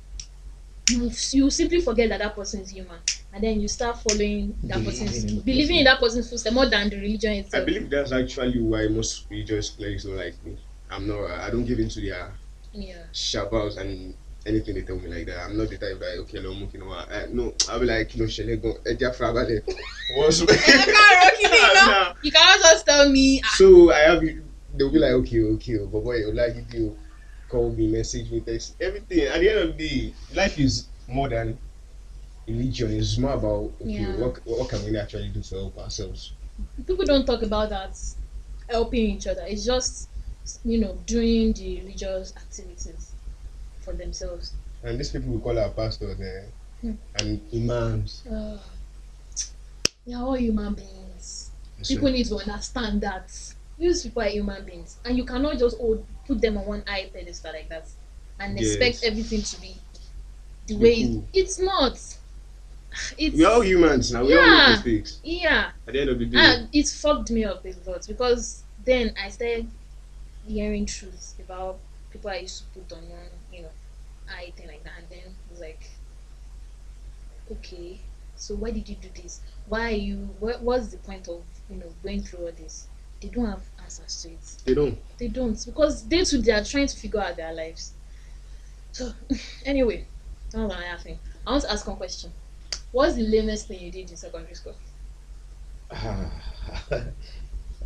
you 0.90 1.10
you 1.32 1.50
simply 1.50 1.80
forget 1.80 2.08
that 2.08 2.18
that 2.18 2.34
person 2.34 2.60
is 2.60 2.70
human, 2.70 2.98
and 3.38 3.44
then 3.46 3.60
you 3.60 3.68
start 3.68 3.96
following 4.02 4.56
that 4.64 4.82
Believing 4.82 4.84
person's 4.84 5.24
in 5.24 5.36
the 5.36 5.42
believing 5.42 5.76
in 5.76 5.84
that 5.84 6.00
person's 6.00 6.28
footsteps 6.28 6.54
more 6.54 6.66
than 6.66 6.90
the 6.90 6.96
religion 6.96 7.34
itself. 7.34 7.62
I 7.62 7.64
believe 7.64 7.88
that's 7.88 8.10
actually 8.10 8.60
why 8.60 8.88
most 8.88 9.26
religious 9.30 9.70
clerics 9.70 10.02
don't 10.04 10.16
like 10.16 10.34
me. 10.44 10.58
I'm 10.90 11.06
not. 11.06 11.30
I 11.30 11.48
don't 11.50 11.64
give 11.64 11.78
into 11.78 12.00
their 12.00 12.32
yeah. 12.72 13.04
shabals 13.12 13.78
and 13.78 14.14
anything 14.44 14.74
they 14.74 14.82
tell 14.82 14.96
me 14.98 15.06
like 15.06 15.26
that. 15.26 15.44
I'm 15.44 15.56
not 15.56 15.68
the 15.68 15.78
type 15.78 16.00
that 16.00 16.18
okay, 16.22 16.40
lo 16.40 16.50
mú 16.52 16.66
kí 16.66 16.82
ni 16.82 16.86
wá. 16.86 17.06
Eh, 17.12 17.26
No, 17.30 17.54
I'll 17.68 17.78
be 17.78 17.86
like 17.86 18.08
kí 18.10 18.18
ló 18.18 18.26
ṣẹlẹ̀ 18.26 18.58
gan. 18.60 18.74
Ẹ 18.84 18.98
jẹ́. 18.98 19.62
What's 20.16 20.40
You 20.42 20.46
can't 20.46 20.96
rock 20.98 21.38
it, 21.38 21.52
you 21.52 21.74
know? 21.86 22.12
You 22.22 22.32
cannot 22.32 22.58
just 22.60 22.86
tell 22.86 23.08
me. 23.08 23.40
ah, 23.44 23.54
So 23.56 23.92
I 23.92 24.00
have 24.10 24.22
they'll 24.74 24.90
be 24.90 24.98
like, 24.98 25.12
okay, 25.22 25.42
okay, 25.54 25.78
but 25.78 26.02
boy, 26.02 26.16
you 26.16 26.32
like 26.32 26.56
if 26.56 26.74
you 26.74 26.96
call 27.48 27.70
me, 27.70 27.86
message 27.86 28.30
me, 28.32 28.40
text 28.40 28.74
everything. 28.80 29.28
At 29.30 29.38
the 29.40 29.48
end 29.48 29.58
of 29.70 29.78
the 29.78 29.88
day, 29.88 30.14
life 30.34 30.58
is 30.58 30.88
more 31.06 31.28
than 31.28 31.56
religion. 32.48 32.90
It's 32.92 33.18
more 33.18 33.32
about 33.34 33.72
okay, 33.82 33.92
Yeah. 33.92 34.16
what 34.16 34.38
what 34.44 34.68
can 34.68 34.84
we 34.84 34.96
actually 34.98 35.28
do 35.30 35.42
to 35.42 35.54
help 35.54 35.78
ourselves? 35.78 36.32
People 36.86 37.04
don't 37.04 37.26
talk 37.26 37.42
about 37.42 37.70
that 37.70 37.96
helping 38.68 39.16
each 39.16 39.26
other. 39.26 39.44
It's 39.46 39.64
just 39.64 40.08
you 40.64 40.78
know 40.78 40.94
doing 41.06 41.52
the 41.52 41.80
religious 41.82 42.34
activities 42.36 43.14
for 43.80 43.92
themselves. 43.94 44.54
And 44.82 44.98
these 44.98 45.10
people 45.10 45.30
we 45.32 45.40
call 45.40 45.58
our 45.58 45.70
pastors 45.70 46.20
eh, 46.20 46.50
Hmm. 46.80 46.94
and 47.20 47.40
imams. 47.52 48.24
Uh, 48.26 48.58
they're 50.06 50.18
all 50.18 50.34
human 50.34 50.74
beings. 50.74 51.50
People 51.86 52.10
need 52.10 52.26
to 52.26 52.36
understand 52.36 53.00
that 53.02 53.30
these 53.78 54.02
people 54.02 54.22
are 54.22 54.28
human 54.28 54.64
beings, 54.64 54.98
and 55.04 55.16
you 55.16 55.24
cannot 55.24 55.58
just 55.58 55.78
put 56.26 56.40
them 56.40 56.56
on 56.58 56.66
one 56.66 56.84
eye 56.86 57.10
pedestal 57.12 57.52
like 57.52 57.68
that 57.68 57.88
and 58.40 58.58
expect 58.58 59.04
everything 59.04 59.42
to 59.42 59.60
be 59.60 59.76
the 60.66 60.76
way 60.76 61.22
it's 61.32 61.58
not. 61.58 62.17
It's 63.16 63.36
We're 63.36 63.48
all 63.48 63.60
humans 63.62 64.12
now. 64.12 64.24
We 64.24 64.34
all 64.36 64.46
Yeah. 64.46 64.56
make 64.68 64.68
mistakes. 64.84 65.20
yeah, 65.22 65.70
At 65.86 65.94
the 65.94 66.00
end 66.00 66.10
of 66.10 66.18
the 66.18 66.26
day, 66.26 66.38
and 66.38 66.68
it 66.72 66.88
fucked 66.88 67.30
me 67.30 67.44
up 67.44 67.64
a 67.64 67.74
lot 67.90 68.06
because 68.06 68.64
then 68.84 69.14
I 69.22 69.28
started 69.28 69.70
hearing 70.46 70.86
truths 70.86 71.34
about 71.38 71.78
people 72.10 72.30
I 72.30 72.36
used 72.38 72.58
to 72.72 72.80
put 72.80 72.92
on 72.96 73.08
one, 73.08 73.28
you 73.52 73.62
know, 73.62 73.70
I 74.28 74.50
thing 74.56 74.68
like 74.68 74.84
that, 74.84 74.92
and 74.98 75.08
then 75.10 75.18
it 75.18 75.50
was 75.50 75.60
like, 75.60 75.90
okay, 77.50 78.00
so 78.36 78.54
why 78.54 78.70
did 78.70 78.88
you 78.88 78.96
do 78.96 79.08
this? 79.22 79.40
Why 79.66 79.92
are 79.92 79.96
you? 79.96 80.16
What 80.38 80.62
what's 80.62 80.88
the 80.88 80.98
point 80.98 81.28
of 81.28 81.42
you 81.68 81.76
know 81.76 81.92
going 82.02 82.22
through 82.22 82.46
all 82.46 82.52
this? 82.52 82.88
They 83.20 83.28
don't 83.28 83.46
have 83.46 83.68
answers 83.82 84.22
to 84.22 84.28
it. 84.30 84.62
they 84.64 84.74
don't. 84.74 84.98
They 85.18 85.28
don't 85.28 85.64
because 85.66 86.06
they 86.08 86.22
too 86.24 86.38
they 86.40 86.52
are 86.52 86.64
trying 86.64 86.86
to 86.86 86.96
figure 86.96 87.20
out 87.20 87.36
their 87.36 87.52
lives. 87.52 87.92
So 88.92 89.12
anyway, 89.64 90.06
that 90.50 90.58
was 90.58 90.72
another 90.72 91.02
thing. 91.02 91.18
I 91.46 91.50
want 91.52 91.64
to 91.64 91.72
ask 91.72 91.86
one 91.86 91.96
question. 91.96 92.32
What's 92.92 93.16
the 93.16 93.22
lamest 93.22 93.68
thing 93.68 93.80
you 93.80 93.90
did 93.90 94.10
in 94.10 94.16
secondary 94.16 94.54
school? 94.54 94.74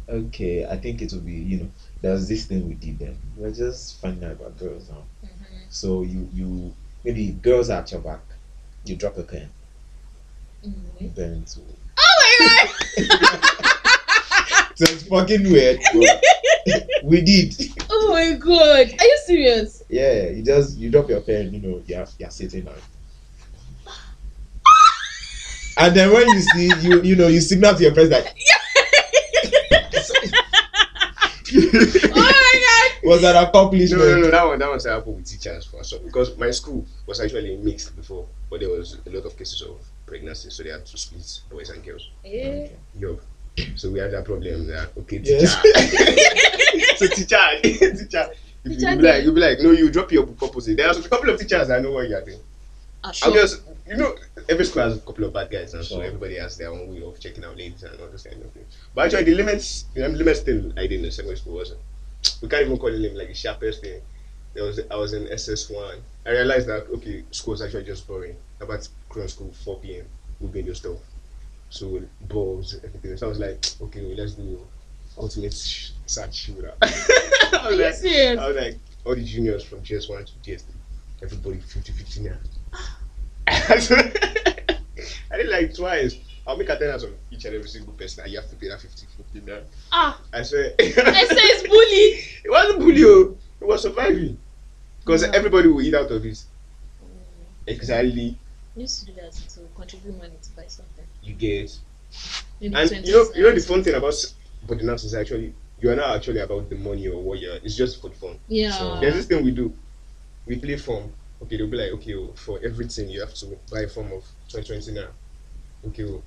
okay, 0.09 0.67
I 0.67 0.77
think 0.77 1.03
it 1.03 1.13
will 1.13 1.21
be 1.21 1.33
you 1.33 1.59
know 1.59 1.71
there's 2.01 2.29
this 2.29 2.47
thing 2.47 2.69
we 2.69 2.75
did 2.75 2.99
then. 2.99 3.17
We're 3.37 3.53
just 3.53 4.01
finding 4.01 4.25
out 4.25 4.33
about 4.33 4.59
girls 4.59 4.89
now. 4.91 5.05
So 5.69 6.03
you 6.03 6.29
you 6.33 6.75
maybe 7.05 7.33
girls 7.33 7.71
are 7.71 7.81
at 7.81 7.91
your 7.93 8.01
back, 8.01 8.21
you 8.85 8.97
drop 8.97 9.17
a 9.19 9.23
pen, 9.23 9.49
Mm, 10.65 11.15
then 11.17 11.45
to 11.45 11.61
Oh 11.99 12.17
my 12.21 12.47
god! 12.47 12.69
so 14.77 14.85
it's 14.85 15.09
fucking 15.09 15.51
weird. 15.51 15.81
we 17.03 17.21
did. 17.21 17.55
Oh 17.91 18.11
my 18.11 18.39
god! 18.39 18.87
Are 19.01 19.05
you 19.05 19.21
serious? 19.27 19.83
Yeah, 19.89 20.29
you 20.29 20.43
just 20.43 20.79
you 20.79 20.91
drop 20.91 21.09
your 21.09 21.21
pen, 21.21 21.53
you 21.53 21.61
know, 21.61 21.83
you're 21.87 22.07
you're 22.19 22.31
sitting 22.31 22.65
down. 22.65 22.75
And 25.79 25.95
then 25.97 26.13
when 26.13 26.29
you 26.29 26.41
see 26.41 26.67
you 26.81 27.03
you 27.03 27.17
know 27.17 27.29
you 27.29 27.41
signal 27.41 27.75
to 27.75 27.83
your 27.83 27.95
friends 27.95 28.11
like 28.11 28.27
Oh 31.55 32.11
my 32.15 33.09
was 33.09 33.25
an 33.25 33.35
No, 33.35 33.43
accomplishment. 33.43 34.01
no, 34.03 34.15
no, 34.15 34.21
no, 34.23 34.31
that 34.31 34.47
one, 34.47 34.59
that 34.59 34.69
one's 34.71 34.85
happened 34.87 35.17
with 35.17 35.27
teachers 35.27 35.67
for 35.67 35.83
so 35.83 35.99
because 35.99 36.37
my 36.39 36.51
school 36.51 36.87
was 37.07 37.21
actually 37.21 37.57
mixed 37.57 37.95
before, 37.97 38.27
but 38.49 38.61
there 38.61 38.69
was 38.71 38.99
a 39.07 39.11
lot 39.11 39.25
of 39.27 39.37
cases 39.37 39.63
of 39.63 39.77
pregnancy, 40.07 40.51
so 40.51 40.63
they 40.63 40.71
had 40.71 40.87
to 40.87 40.97
split 40.97 41.41
boys 41.51 41.71
and 41.71 41.85
girls. 41.85 42.11
god! 42.23 42.31
Yeah. 42.33 42.67
Yo, 42.99 43.19
so 43.75 43.91
we 43.91 43.99
had 43.99 44.13
that 44.13 44.25
problem 44.25 44.67
that 44.69 44.91
okay, 44.99 45.21
Yes. 45.23 45.53
so 46.99 47.07
teacher, 47.09 47.37
teacher, 47.63 48.31
if 48.65 48.73
Teacher 48.79 48.91
you 48.91 48.97
be 48.97 49.03
like, 49.03 49.25
you 49.25 49.33
be 49.33 49.41
like, 49.41 49.59
no, 49.61 49.71
you 49.73 49.91
drop 49.91 50.13
your 50.13 50.25
book 50.25 50.43
opposite. 50.51 50.77
There 50.77 50.87
are 50.89 50.97
a 50.97 51.03
couple 51.03 51.31
of 51.31 51.41
teachers 51.41 51.71
I 51.71 51.81
know 51.81 51.91
what 51.93 52.09
you're 52.09 52.25
doing. 52.25 52.39
Ah, 53.05 53.09
I 53.09 53.13
sure. 53.13 53.33
just, 53.35 53.63
you 53.87 53.97
know, 53.97 54.15
every 54.49 54.65
school 54.65 54.83
has 54.83 54.97
a 54.97 55.01
couple 55.01 55.25
of 55.25 55.33
bad 55.33 55.51
guys, 55.51 55.75
and 55.75 55.85
so 55.85 56.01
everybody 56.01 56.37
has 56.37 56.57
their 56.57 56.71
own 56.71 56.89
way 56.93 57.03
of 57.03 57.19
checking 57.19 57.45
out 57.45 57.57
ladies 57.57 57.83
and 57.83 57.99
all 58.01 58.09
those 58.09 58.23
kind 58.23 58.43
of 58.43 58.53
things. 58.53 58.77
But 58.95 59.07
actually, 59.07 59.25
the 59.25 59.35
limits, 59.37 59.85
the 59.95 60.09
limits 60.09 60.41
thing 60.41 60.73
I 60.77 60.83
did 60.83 60.93
in 60.93 61.03
the 61.03 61.11
secondary 61.11 61.37
school 61.37 61.55
wasn't. 61.55 61.81
we 62.43 62.49
can't 62.49 62.65
even 62.67 62.79
call 62.79 62.91
it 62.95 63.15
like 63.15 63.29
the 63.29 63.35
sharpest 63.35 63.83
thing. 63.83 64.01
There 64.55 64.65
was, 64.65 64.81
I 64.91 64.97
was 64.97 65.13
in 65.15 65.29
SS 65.33 65.71
one. 65.71 65.99
I 66.27 66.31
realized 66.31 66.69
that 66.69 66.87
okay, 66.97 67.25
school 67.31 67.53
was 67.53 67.63
actually 67.63 67.85
just 67.85 68.07
boring. 68.07 68.37
About 68.61 68.87
close 69.09 69.33
school 69.35 69.53
4 69.65 69.79
p.m. 69.81 70.07
We'll 70.41 70.51
be 70.53 70.61
in 70.61 70.67
your 70.67 70.75
stuff. 70.75 70.99
So 71.71 72.03
balls, 72.21 72.77
everything. 72.85 73.17
So 73.17 73.27
I 73.27 73.29
was 73.31 73.39
like, 73.39 73.65
okay, 73.83 74.03
well, 74.05 74.17
let's 74.17 74.35
do 74.35 74.61
ultimate 75.17 75.55
sh- 75.55 75.91
search 76.07 76.35
shooter. 76.35 76.75
I 76.83 77.61
Are 77.63 77.71
was 77.71 77.79
like. 77.79 78.39
I 78.39 78.49
was 78.49 78.57
like, 78.57 78.79
all 79.05 79.15
the 79.15 79.25
juniors 79.25 79.65
from 79.65 79.83
GS1 79.83 80.25
to 80.25 80.33
GS3, 80.43 80.75
everybody 81.23 81.59
50 81.61 81.93
50 81.93 82.21
now. 82.23 82.37
I 83.49 85.37
did 85.37 85.49
like 85.49 85.75
twice. 85.75 86.17
I'll 86.47 86.57
make 86.57 86.69
a 86.69 86.75
attendance 86.75 87.05
on 87.05 87.15
each 87.31 87.45
and 87.45 87.55
every 87.55 87.69
single 87.69 87.93
person, 87.95 88.25
and 88.25 88.33
you 88.33 88.41
have 88.41 88.51
to 88.51 88.57
pay 88.57 88.69
that 88.69 88.81
50 88.81 89.07
50 89.33 89.51
now. 89.51 89.61
Ah, 89.93 90.21
I 90.33 90.43
swear. 90.43 90.75
I 90.79 90.83
say 90.83 90.95
it's 90.97 91.63
bully. 91.69 92.41
it 92.45 92.51
wasn't 92.51 92.81
bully, 92.81 93.03
oh. 93.05 93.37
it 93.61 93.67
was 93.67 93.83
surviving. 93.83 94.39
Because 95.01 95.23
Yeah. 95.23 95.33
everybody 95.35 95.69
will 95.69 95.83
eat 95.83 95.95
out 95.95 96.11
of 96.11 96.25
it. 96.27 96.43
Exactly, 97.67 98.37
I 98.77 98.81
used 98.81 99.01
to 99.01 99.07
do 99.07 99.13
that 99.21 99.33
to 99.33 99.61
contribute 99.77 100.19
money 100.19 100.35
to 100.43 100.51
buy 100.57 100.65
something. 100.67 101.05
you 101.23 101.35
get. 101.35 101.79
Maybe 102.61 102.75
And 102.75 102.91
you 103.07 103.13
know, 103.13 103.27
you 103.37 103.43
know 103.45 103.53
the 103.53 103.61
fun 103.61 103.83
thing 103.85 103.95
about 103.95 104.15
body 104.67 104.85
dance 104.85 105.05
is 105.05 105.15
actually 105.15 105.55
you 105.81 105.91
are 105.91 105.97
not 105.97 106.17
actually 106.17 106.41
about 106.41 106.69
the 106.69 106.77
money 106.77 107.07
or 107.09 107.23
what 107.23 107.39
you're. 107.39 107.55
It's 107.57 107.77
just 107.77 108.01
for 108.01 108.09
the 108.09 108.17
fun. 108.17 108.39
Yeah. 108.49 108.71
So, 108.73 109.01
There's 109.01 109.15
this 109.15 109.27
thing 109.27 109.45
we 109.45 109.53
do. 109.53 109.73
We 110.47 110.57
play 110.57 110.77
form. 110.77 111.13
Okay, 111.43 111.57
they'll 111.57 111.67
be 111.67 111.77
like, 111.77 111.91
okay, 111.93 112.15
oh, 112.15 112.33
for 112.35 112.61
everything 112.65 113.09
you 113.09 113.21
have 113.21 113.35
to 113.35 113.47
buy 113.71 113.81
a 113.81 113.89
form 113.89 114.07
of 114.13 114.23
2020 114.49 114.93
now. 114.93 115.09
Okay, 115.89 116.05
oh, 116.05 116.23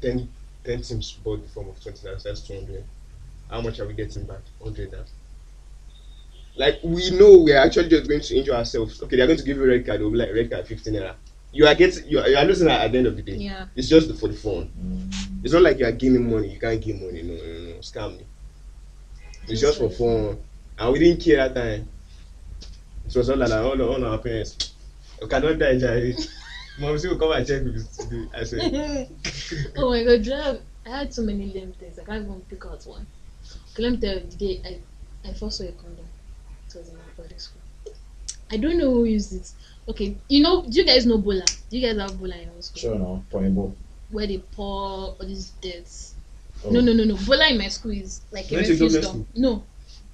10, 0.00 0.28
10 0.64 0.82
teams 0.82 1.12
bought 1.12 1.42
the 1.42 1.48
form 1.48 1.68
of 1.68 1.80
20 1.82 2.06
now, 2.08 2.16
so 2.16 2.28
that's 2.28 2.40
200. 2.40 2.84
How 3.50 3.60
much 3.60 3.78
are 3.80 3.86
we 3.86 3.92
getting 3.94 4.24
back? 4.24 4.40
100 4.58 4.92
now. 4.92 5.04
Like, 6.56 6.78
we 6.82 7.10
know 7.10 7.38
we're 7.40 7.58
actually 7.58 7.90
just 7.90 8.08
going 8.08 8.22
to 8.22 8.36
injure 8.36 8.54
ourselves. 8.54 9.02
Okay, 9.02 9.16
they're 9.16 9.26
going 9.26 9.38
to 9.38 9.44
give 9.44 9.58
you 9.58 9.64
a 9.64 9.68
red 9.68 9.84
card, 9.86 10.00
they'll 10.00 10.10
be 10.10 10.16
like, 10.16 10.32
red 10.32 10.50
card 10.50 10.66
15 10.66 10.94
naira. 10.94 11.14
You 11.52 11.66
are 11.66 11.74
getting, 11.74 12.08
you 12.08 12.18
are, 12.18 12.28
you 12.28 12.36
are 12.36 12.44
losing 12.44 12.68
at 12.68 12.90
the 12.92 12.98
end 12.98 13.06
of 13.06 13.16
the 13.16 13.22
day. 13.22 13.32
yeah. 13.36 13.66
It's 13.76 13.88
just 13.88 14.18
for 14.18 14.28
the 14.28 14.34
phone. 14.34 14.70
Mm, 14.82 15.44
It's 15.44 15.52
not 15.52 15.62
like 15.62 15.78
you 15.78 15.86
are 15.86 15.92
gaining 15.92 16.30
money. 16.30 16.48
You 16.48 16.58
can't 16.58 16.80
gain 16.80 17.04
money. 17.04 17.22
No, 17.22 17.34
no, 17.34 17.74
no. 17.74 17.78
Scam 17.80 18.18
me. 18.18 18.24
It's 19.48 19.60
just 19.60 19.78
for 19.78 19.88
fun. 19.90 20.38
And 20.78 20.92
we 20.92 20.98
didn't 20.98 21.22
care 21.22 21.36
that 21.48 21.54
time. 21.54 21.88
It 23.08 23.14
was 23.16 23.30
all 23.30 23.36
like 23.36 23.48
that. 23.48 23.64
All, 23.64 23.80
all 23.80 24.04
our 24.04 24.18
parents. 24.18 24.74
You 25.20 25.28
cannot 25.28 25.58
die, 25.58 25.78
Jerry. 25.78 26.16
Mom 26.78 26.98
still 26.98 27.18
come 27.18 27.32
and 27.32 27.46
check 27.46 27.64
with 27.64 27.90
today. 27.96 28.28
I 28.34 28.44
said, 28.44 29.08
oh 29.78 29.90
my 29.90 30.04
god, 30.04 30.22
do 30.22 30.34
I 30.86 30.98
had 30.98 31.14
so 31.14 31.22
many 31.22 31.46
lame 31.52 31.72
things. 31.72 31.98
I 31.98 32.04
can't 32.04 32.24
even 32.24 32.40
pick 32.42 32.64
out 32.66 32.84
one. 32.84 33.06
Okay, 33.72 33.82
let 33.82 33.92
me 33.92 33.98
tell 33.98 34.14
you 34.14 34.20
the 34.20 34.36
day 34.36 34.60
I, 34.64 35.28
I 35.28 35.32
first 35.32 35.58
saw 35.58 35.64
a 35.64 35.72
condom. 35.72 36.04
It 36.68 36.74
was 36.74 36.88
in 36.88 36.96
my 36.96 37.02
boarding 37.16 37.38
school. 37.38 37.62
I 38.50 38.56
don't 38.58 38.76
know 38.78 38.90
who 38.90 39.04
used 39.04 39.32
it. 39.32 39.50
Okay, 39.88 40.16
you 40.28 40.42
know, 40.42 40.62
do 40.62 40.78
you 40.78 40.84
guys 40.84 41.06
know 41.06 41.18
Bola? 41.18 41.44
Do 41.70 41.78
you 41.78 41.86
guys 41.86 41.98
have 41.98 42.20
Bola 42.20 42.36
in 42.36 42.50
your 42.52 42.62
school? 42.62 42.80
sure 42.80 42.98
now, 42.98 43.22
Poimbo. 43.32 43.72
Where 44.10 44.26
they 44.26 44.38
pour 44.38 44.66
all 44.66 45.16
these 45.20 45.50
deaths. 45.62 46.14
Oh. 46.64 46.70
No, 46.70 46.80
no, 46.80 46.92
no, 46.92 47.04
no. 47.04 47.16
Bola 47.26 47.48
in 47.48 47.58
my 47.58 47.68
school 47.68 47.92
is 47.92 48.20
like 48.30 48.50
a 48.52 48.56
Went 48.56 48.66
to 48.66 48.72
refuse 48.72 49.00
dump. 49.00 49.26
No, 49.34 49.64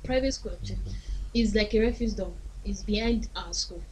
private 0.05 0.33
school. 0.33 0.53
actually. 0.53 0.77
Mm-hmm. 0.77 0.91
It's 1.35 1.55
like 1.55 1.75
a 1.75 1.81
refuse 1.81 2.13
dump. 2.15 2.35
It's 2.65 2.83
behind 2.83 3.29
our 3.37 3.53
school. 3.53 3.83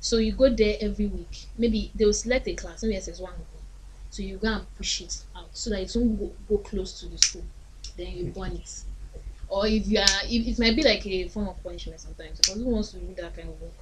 So 0.00 0.16
you 0.16 0.32
go 0.32 0.48
there 0.48 0.76
every 0.80 1.06
week. 1.06 1.46
Maybe 1.58 1.90
they 1.94 2.04
will 2.06 2.12
select 2.12 2.48
a 2.48 2.54
class, 2.54 2.82
maybe 2.82 2.96
SS1 2.96 3.20
go. 3.20 3.60
So 4.10 4.22
you 4.22 4.38
go 4.38 4.48
and 4.48 4.74
push 4.76 5.02
it 5.02 5.22
out 5.36 5.48
so 5.52 5.70
that 5.70 5.82
it 5.82 5.92
won't 5.94 6.18
go, 6.18 6.32
go 6.48 6.58
close 6.58 6.98
to 7.00 7.06
the 7.06 7.18
school. 7.18 7.44
Then 7.96 8.12
you 8.12 8.24
burn 8.26 8.52
it. 8.52 8.82
Or 9.48 9.66
if 9.66 9.86
you 9.88 9.98
are, 9.98 10.22
if, 10.24 10.46
it 10.46 10.58
might 10.58 10.76
be 10.76 10.82
like 10.82 11.06
a 11.06 11.28
form 11.28 11.48
of 11.48 11.62
punishment 11.62 12.00
sometimes 12.00 12.38
because 12.38 12.56
who 12.56 12.68
wants 12.68 12.92
to 12.92 12.98
do 12.98 13.14
that 13.16 13.36
kind 13.36 13.48
of 13.48 13.60
work? 13.60 13.72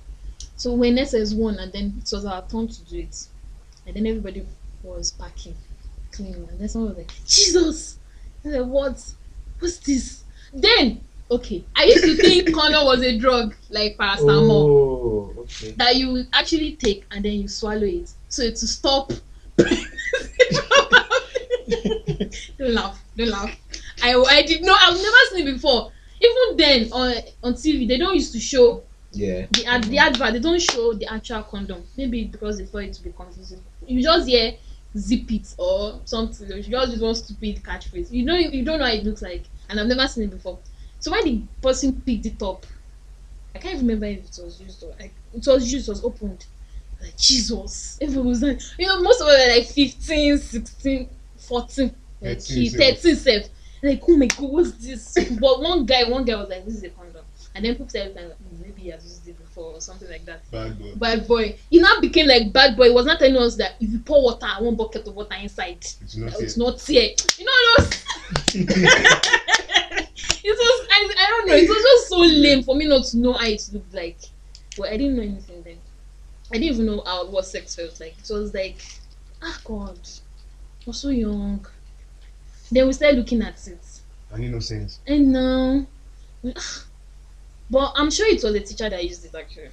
So 0.56 0.72
when 0.72 0.96
SS1 0.96 1.62
and 1.62 1.72
then 1.72 1.94
it 1.98 2.10
was 2.12 2.24
our 2.24 2.42
turn 2.48 2.68
to 2.68 2.84
do 2.86 2.98
it, 2.98 3.28
and 3.86 3.94
then 3.94 4.06
everybody 4.06 4.44
was 4.82 5.12
packing, 5.12 5.56
cleaning, 6.12 6.48
and 6.50 6.58
then 6.58 6.68
someone 6.68 6.90
was 6.90 6.98
like, 6.98 7.12
Jesus! 7.26 7.98
I 8.44 8.48
like, 8.48 8.66
what? 8.66 9.12
What's 9.58 9.78
this? 9.78 10.24
Then, 10.52 11.00
okay, 11.30 11.64
I 11.76 11.84
used 11.84 12.04
to 12.04 12.14
think 12.16 12.54
condom 12.54 12.84
was 12.84 13.02
a 13.02 13.18
drug 13.18 13.54
like 13.70 13.96
paracetamol. 13.96 14.50
Oh, 14.50 15.34
okay. 15.40 15.72
that 15.72 15.96
you 15.96 16.24
actually 16.32 16.76
take 16.76 17.04
and 17.10 17.24
then 17.24 17.32
you 17.32 17.48
swallow 17.48 17.82
it. 17.84 18.10
So 18.28 18.42
it's 18.42 18.60
to 18.60 18.66
stop. 18.66 19.12
Don't 22.58 22.72
laugh. 22.74 23.02
Don't 23.16 23.28
laugh. 23.28 23.54
I 24.02 24.14
i 24.14 24.42
did 24.42 24.62
not 24.62 24.80
i've 24.82 24.96
never 24.96 25.16
seen 25.30 25.48
it 25.48 25.52
before. 25.52 25.92
Even 26.20 26.56
then 26.56 26.92
on 26.92 27.14
on 27.42 27.54
tv 27.54 27.86
they 27.86 27.98
don't 27.98 28.14
used 28.14 28.32
to 28.32 28.40
show 28.40 28.82
Yeah. 29.12 29.46
the 29.52 29.66
ad 29.66 29.84
the 29.84 29.98
advert. 29.98 30.32
They 30.34 30.40
don't 30.40 30.60
show 30.60 30.92
the 30.94 31.12
actual 31.12 31.42
condom. 31.42 31.84
Maybe 31.96 32.24
because 32.24 32.58
they 32.58 32.64
thought 32.64 32.84
it 32.84 32.94
to 32.94 33.02
be 33.02 33.12
confusing. 33.12 33.60
You 33.86 34.02
just 34.02 34.28
hear 34.28 34.54
zip 34.96 35.30
it 35.30 35.54
or 35.58 36.00
something. 36.04 36.48
You 36.48 36.62
just 36.62 36.92
use 36.92 37.00
one 37.00 37.14
stupid 37.14 37.62
catchphrase. 37.62 38.10
You 38.10 38.24
don't 38.24 38.52
you 38.54 38.64
don't 38.64 38.78
know 38.78 38.86
how 38.86 38.92
it 38.92 39.04
looks 39.04 39.22
like. 39.22 39.44
And 39.68 39.78
i've 39.78 39.86
never 39.86 40.08
seen 40.08 40.24
it 40.24 40.30
before 40.30 40.58
So 41.00 41.10
when 41.12 41.24
the 41.24 41.42
person 41.60 42.00
picked 42.02 42.26
it 42.26 42.42
up, 42.42 42.66
I 43.54 43.58
can't 43.58 43.78
remember 43.78 44.06
if 44.06 44.18
it 44.24 44.38
was 44.42 44.60
used 44.60 44.82
or 44.82 44.90
like 44.98 45.14
it 45.34 45.46
was 45.46 45.72
used, 45.72 45.88
it 45.88 45.92
was 45.92 46.04
opened. 46.04 46.44
Like 47.00 47.16
Jesus, 47.16 47.98
everyone 48.00 48.28
was 48.28 48.42
like, 48.42 48.60
you 48.78 48.86
know, 48.86 49.00
most 49.00 49.20
of 49.20 49.28
them 49.28 49.36
were 49.38 49.54
like 49.56 49.66
15, 49.66 50.38
16, 50.38 51.08
14, 51.38 51.94
like 52.20 52.38
13 52.40 52.56
he- 52.56 52.68
sef. 52.68 52.78
13 53.00 53.16
self. 53.16 53.44
Like, 53.80 54.02
oh 54.08 54.16
my 54.16 54.26
god, 54.26 54.50
what's 54.50 54.72
this? 54.72 55.14
but 55.40 55.60
one 55.62 55.86
guy, 55.86 56.02
one 56.08 56.24
guy 56.24 56.34
was 56.34 56.48
like, 56.48 56.64
this 56.64 56.74
is 56.74 56.82
a 56.84 56.88
condom. 56.90 57.24
And 57.54 57.64
then 57.64 57.74
people 57.74 57.88
said, 57.88 58.14
like, 58.14 58.36
"Hmm, 58.36 58.60
maybe 58.62 58.82
he 58.82 58.88
has 58.88 59.04
used 59.04 59.28
it 59.28 59.38
before 59.38 59.72
or 59.74 59.80
something 59.80 60.08
like 60.10 60.24
that. 60.26 60.48
Bad 60.50 60.78
boy. 60.78 60.92
Bad 60.96 61.26
boy. 61.28 61.56
He 61.70 61.78
now 61.80 62.00
became 62.00 62.26
like 62.26 62.52
bad 62.52 62.76
boy. 62.76 62.84
He 62.88 62.90
was 62.90 63.06
not 63.06 63.18
telling 63.20 63.36
us 63.36 63.56
that 63.56 63.74
if 63.80 63.90
you 63.90 64.00
pour 64.00 64.22
water, 64.22 64.48
one 64.58 64.74
bucket 64.74 65.06
of 65.06 65.14
water 65.14 65.36
inside, 65.40 65.76
It's 65.78 66.16
not 66.16 66.32
it's 66.40 66.56
it. 66.56 66.58
not 66.58 66.80
here. 66.80 67.10
You 67.38 67.44
know 67.44 67.84
those. 67.84 68.04
it 70.44 70.56
was 70.56 70.88
I, 70.90 71.14
I 71.18 71.26
don't 71.28 71.48
know. 71.48 71.54
It 71.54 71.68
was 71.68 71.82
just 71.82 72.08
so 72.08 72.18
lame 72.18 72.62
for 72.62 72.74
me 72.74 72.86
not 72.86 73.04
to 73.06 73.18
know 73.18 73.32
how 73.32 73.46
it 73.46 73.62
looked 73.72 73.94
like. 73.94 74.18
But 74.76 74.88
I 74.90 74.96
didn't 74.96 75.16
know 75.16 75.22
anything 75.22 75.62
then. 75.62 75.78
I 76.50 76.54
didn't 76.58 76.74
even 76.74 76.86
know 76.86 77.02
how 77.04 77.26
what 77.26 77.44
sex 77.46 77.74
felt 77.74 77.98
like. 78.00 78.16
It 78.18 78.30
was 78.30 78.54
like, 78.54 78.78
ah 79.42 79.60
God, 79.64 79.98
I 80.02 80.84
was 80.86 80.98
so 81.00 81.08
young. 81.10 81.66
Then 82.70 82.86
we 82.86 82.92
started 82.92 83.18
looking 83.18 83.42
at 83.42 83.66
it, 83.66 84.00
An 84.30 84.42
innocent. 84.44 84.98
and 85.06 85.32
now, 85.32 85.86
but 87.70 87.92
I'm 87.96 88.10
sure 88.10 88.26
it 88.28 88.42
was 88.42 88.54
a 88.54 88.60
teacher 88.60 88.88
that 88.88 89.02
used 89.02 89.24
it 89.24 89.34
actually. 89.34 89.70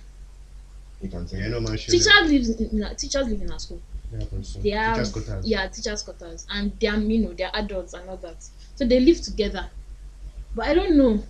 You 1.01 1.09
can 1.09 1.27
say. 1.27 1.47
No 1.49 1.59
man. 1.59 1.77
Sure. 1.77 1.91
Teachers 1.91 2.31
live 2.31 2.71
in, 2.71 2.95
teachers 2.95 3.27
live 3.27 3.41
in 3.41 3.51
our 3.51 3.59
school. 3.59 3.81
Yeah, 4.11 4.19
happens 4.21 4.49
so. 4.53 4.59
They 4.59 4.69
have 4.69 4.97
Teachers 5.13 5.45
yeah 5.47 5.67
teachers 5.67 6.03
quarters 6.03 6.47
and 6.49 6.71
they 6.79 6.87
are 6.87 6.97
you 6.97 7.19
know 7.25 7.33
they 7.33 7.43
are 7.43 7.51
adults 7.55 7.93
and 7.93 8.07
all 8.09 8.17
that 8.17 8.47
so 8.75 8.85
they 8.85 8.99
live 8.99 9.19
together 9.21 9.69
but 10.55 10.67
i 10.67 10.73
don't 10.73 10.95
know 10.97 11.21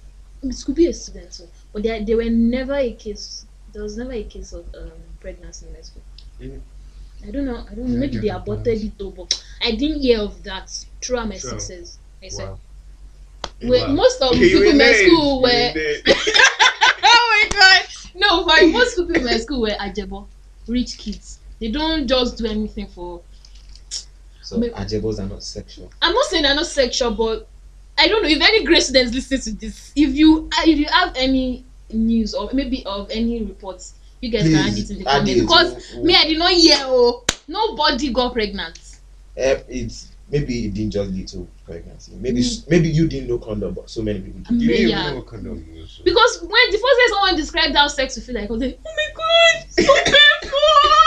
it 0.44 0.56
could 0.66 0.76
be 0.76 0.88
a 0.88 0.94
student 0.94 1.32
too 1.32 1.48
but 1.74 1.84
there, 1.84 2.04
there 2.06 2.18
were 2.18 2.30
never 2.30 2.76
a 2.76 2.92
case 2.94 3.46
there 3.74 3.84
was 3.84 3.98
never 3.98 4.14
a 4.14 4.24
case 4.24 4.54
of 4.54 4.66
um, 4.76 4.92
pregnancy 5.20 5.66
in 5.68 5.74
my 5.74 5.82
school 5.82 6.04
Mhm. 6.42 6.62
i 7.28 7.32
don't 7.32 7.46
know 7.46 7.66
i 7.70 7.74
don't 7.76 7.86
know 7.88 7.94
Yeah, 7.94 8.00
maybe 8.00 8.18
they 8.20 8.30
aborted 8.30 8.84
it 8.84 8.98
though 8.98 9.12
but 9.12 9.44
i 9.64 9.72
didn't 9.72 10.02
hear 10.02 10.20
of 10.20 10.44
that 10.44 10.70
throughout 11.02 11.28
my 11.30 11.38
Sure. 11.38 11.52
six 11.52 11.70
years 11.70 11.98
i 12.24 12.28
said 12.30 12.50
Wow. 12.50 12.60
well, 13.64 13.88
Wow. 13.88 13.94
most 13.94 14.22
of 14.22 14.32
the 14.34 14.40
people 14.40 14.64
in 14.70 14.78
my 14.78 14.94
school 14.94 15.36
You 15.38 15.42
were 15.42 15.72
there. 15.74 16.02
oh 17.04 17.26
my 17.34 17.50
god 17.60 17.82
no 18.16 18.46
but 18.46 18.68
most 18.70 18.96
people 18.98 19.16
in 19.16 19.24
my 19.26 19.38
school 19.38 19.62
were 19.62 19.76
ajebo 19.80 20.28
rich 20.68 20.98
kids 20.98 21.40
they 21.60 21.72
don't 21.72 22.08
just 22.08 22.38
do 22.38 22.46
anything 22.46 22.88
for 22.88 23.22
So 24.42 24.58
Maybe- 24.60 24.74
ajebos 24.76 25.18
are 25.20 25.26
not 25.28 25.42
sexual. 25.44 25.90
I'm 26.04 26.14
not 26.14 26.26
saying 26.26 26.44
they're 26.44 26.54
not 26.54 26.68
sexual, 26.68 27.12
but 27.12 27.48
I 27.98 28.08
don't 28.08 28.24
know 28.24 28.30
if 28.30 28.42
any 28.42 28.64
grade 28.66 28.84
students 28.84 29.14
listen 29.14 29.40
to 29.42 29.52
this. 29.60 29.92
If 29.96 30.14
you 30.16 30.50
uh, 30.58 30.62
if 30.66 30.78
you 30.78 30.88
have 30.92 31.14
any 31.16 31.64
news 31.92 32.34
or 32.34 32.50
maybe 32.54 32.84
of 32.86 33.10
any 33.10 33.44
reports, 33.44 33.94
you 34.22 34.30
guys 34.30 34.44
can 34.44 34.56
add 34.56 34.78
it 34.78 34.90
in 34.90 35.00
the 35.00 35.04
comments 35.06 35.42
because 35.42 35.94
me 36.04 36.16
I 36.16 36.24
did 36.26 36.38
not 36.40 36.52
hear. 36.52 36.76
Oh, 36.82 37.24
nobody 37.48 38.12
got 38.12 38.34
pregnant. 38.34 38.80
Eh, 39.38 39.62
it's 39.70 40.12
maybe 40.30 40.66
it 40.66 40.74
didn't 40.74 40.92
just 40.92 41.12
lead 41.12 41.28
to 41.30 41.48
pregnancy. 41.66 42.12
Maybe 42.16 42.42
Mm. 42.42 42.68
maybe 42.68 42.90
you 42.90 43.08
didn't 43.08 43.28
know 43.30 43.38
condom, 43.38 43.74
but 43.74 43.90
so 43.90 44.02
many 44.02 44.20
people 44.20 44.42
did. 44.42 44.62
You 44.62 44.68
didn't 44.68 44.90
Yeah. 44.90 45.02
even 45.08 45.16
know 45.16 45.22
condom 45.22 45.66
was. 45.80 46.02
Because 46.04 46.40
when 46.42 46.72
the 46.72 46.78
first 46.78 46.82
time 47.00 47.10
someone 47.10 47.36
described 47.36 47.76
how 47.76 47.88
sex 47.88 48.16
would 48.16 48.26
feel 48.26 48.36
like, 48.36 48.50
I 48.50 48.54
was 48.54 48.62
like, 48.62 48.80
oh 48.86 48.94
my 48.96 49.14
god, 49.16 49.72
so 49.72 49.94
painful. 50.42 51.05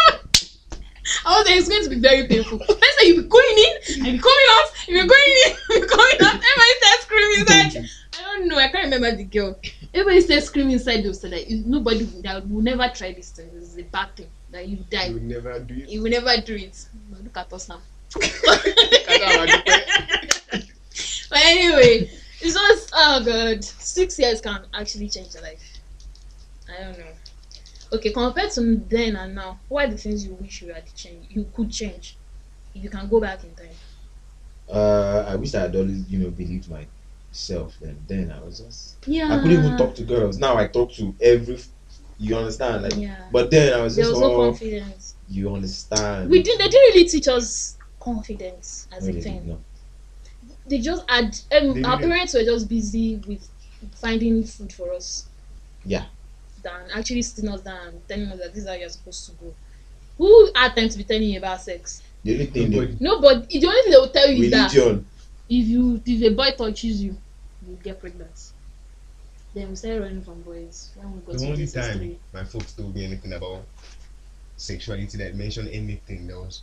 I 1.24 1.38
was 1.38 1.46
like, 1.46 1.56
it's 1.56 1.68
going 1.68 1.84
to 1.84 1.90
be 1.90 2.00
very 2.00 2.26
painful. 2.26 2.58
Let's 2.58 3.00
say 3.00 3.08
you 3.08 3.22
be 3.22 3.28
going 3.28 3.58
in 3.58 4.06
and 4.06 4.12
be 4.12 4.18
coming 4.18 4.48
out, 4.52 4.88
you'll 4.88 5.02
be 5.02 5.08
going 5.08 5.34
in, 5.46 5.56
you'll 5.70 5.80
be 5.82 5.88
coming 5.88 6.18
out. 6.22 6.34
Everybody 6.34 6.74
starts 6.80 7.02
screaming 7.02 7.40
inside. 7.40 7.90
I 8.18 8.22
don't 8.22 8.48
know. 8.48 8.58
I 8.58 8.68
can't 8.68 8.84
remember 8.84 9.16
the 9.16 9.24
girl. 9.24 9.58
Everybody 9.94 10.20
starts 10.20 10.46
screaming 10.46 10.72
inside. 10.72 11.02
They 11.02 11.12
said 11.12 11.32
like, 11.32 11.48
nobody 11.50 12.04
that 12.22 12.48
will 12.48 12.62
never 12.62 12.88
try 12.94 13.12
this 13.12 13.30
thing. 13.30 13.50
This 13.52 13.64
is 13.64 13.78
a 13.78 13.82
bad 13.82 14.14
thing. 14.16 14.28
That 14.50 14.66
you 14.66 14.78
die. 14.90 15.08
You 15.08 15.14
will 15.14 15.22
never 15.22 15.58
do 15.60 15.74
it. 15.74 15.88
You 15.88 16.02
will 16.02 16.10
never 16.10 16.36
do 16.40 16.54
it. 16.54 16.88
But 17.10 17.24
look 17.24 17.36
at 17.36 17.52
us 17.52 17.68
now. 17.68 17.80
but 18.14 18.24
anyway, 21.44 22.10
it's 22.40 22.54
just 22.54 22.90
oh 22.94 23.22
god, 23.24 23.62
six 23.62 24.18
years 24.18 24.40
can 24.40 24.60
actually 24.72 25.10
change 25.10 25.34
your 25.34 25.42
life. 25.42 25.60
I 26.68 26.82
don't 26.84 26.98
know. 26.98 27.04
Okay, 27.92 28.12
compared 28.12 28.50
to 28.52 28.76
then 28.88 29.16
and 29.16 29.34
now, 29.34 29.60
what 29.68 29.86
are 29.86 29.90
the 29.90 29.96
things 29.98 30.24
you 30.26 30.34
wish 30.34 30.62
you 30.62 30.72
had 30.72 30.84
changed? 30.94 31.30
You 31.30 31.50
could 31.54 31.70
change 31.70 32.16
if 32.74 32.82
you 32.84 32.90
can 32.90 33.08
go 33.08 33.20
back 33.20 33.42
in 33.44 33.54
time. 33.54 33.74
Uh, 34.70 35.24
I 35.26 35.36
wish 35.36 35.54
I 35.54 35.60
had 35.62 35.74
always 35.76 36.08
you 36.10 36.18
know 36.18 36.30
believed 36.30 36.68
myself. 36.68 37.76
Then 37.80 37.96
then 38.06 38.30
I 38.30 38.40
was 38.44 38.60
just 38.60 38.96
Yeah. 39.06 39.32
I 39.32 39.36
couldn't 39.38 39.52
even 39.64 39.76
talk 39.78 39.94
to 39.94 40.04
girls. 40.04 40.38
Now 40.38 40.56
I 40.56 40.66
talk 40.66 40.92
to 40.94 41.14
every. 41.20 41.58
You 42.20 42.36
understand? 42.36 42.82
Like, 42.82 42.96
Yeah. 42.96 43.28
but 43.32 43.50
then 43.50 43.72
I 43.72 43.80
was 43.80 43.94
There 43.94 44.04
just 44.04 44.14
was 44.14 44.20
no 44.22 44.34
oh, 44.34 44.50
confidence. 44.50 45.14
you 45.28 45.54
understand. 45.54 46.28
We 46.28 46.42
didn't. 46.42 46.58
They 46.58 46.68
didn't 46.68 46.94
really 46.94 47.08
teach 47.08 47.28
us 47.28 47.76
confidence 48.00 48.88
as 48.92 49.08
No, 49.08 49.16
a 49.16 49.20
thing. 49.22 49.48
not. 49.48 49.60
They 50.66 50.80
just 50.80 51.08
had. 51.08 51.38
Um, 51.56 51.74
They 51.74 51.82
our 51.84 51.98
parents 51.98 52.34
were 52.34 52.42
just 52.42 52.68
busy 52.68 53.16
with 53.26 53.48
finding 53.94 54.44
food 54.44 54.72
for 54.72 54.92
us. 54.92 55.26
Yeah. 55.84 56.06
Than 56.62 56.90
actually 56.92 57.22
sitting 57.22 57.50
us 57.50 57.60
down 57.62 57.88
and 57.88 58.08
telling 58.08 58.26
us 58.32 58.38
that 58.38 58.52
this 58.52 58.62
is 58.64 58.68
how 58.68 58.74
you're 58.74 58.88
supposed 58.88 59.26
to 59.26 59.32
go. 59.32 59.54
Who 60.18 60.50
had 60.54 60.74
time 60.76 60.88
to 60.88 60.98
be 60.98 61.04
telling 61.04 61.28
you 61.30 61.38
about 61.38 61.60
sex? 61.60 62.02
The 62.24 62.32
only 62.32 62.46
thing 62.46 62.70
Nobody. 62.70 62.96
Nobody. 63.00 63.58
The 63.60 63.66
only 63.66 63.82
thing 63.82 63.90
they 63.92 63.96
will 63.98 64.08
tell 64.08 64.28
you 64.28 64.36
they, 64.36 64.46
is 64.46 64.50
that 64.50 64.72
religion. 64.72 65.06
if 65.48 65.66
you 65.66 66.02
if 66.04 66.22
a 66.22 66.34
boy 66.34 66.50
touches 66.52 67.02
you, 67.02 67.16
you 67.66 67.78
get 67.82 68.00
pregnant. 68.00 68.52
Then 69.54 69.68
we 69.70 69.76
started 69.76 70.00
running 70.00 70.22
from 70.22 70.42
boys 70.42 70.90
when 70.94 71.12
we 71.14 71.20
got 71.20 71.38
The 71.38 71.38
to 71.38 71.46
only 71.48 71.66
time 71.66 71.98
three. 71.98 72.18
my 72.32 72.44
folks 72.44 72.72
told 72.72 72.94
me 72.94 73.04
anything 73.04 73.32
about 73.32 73.66
sexuality 74.56 75.16
that 75.18 75.34
mentioned 75.34 75.68
anything, 75.68 76.26
there 76.26 76.38
was 76.38 76.62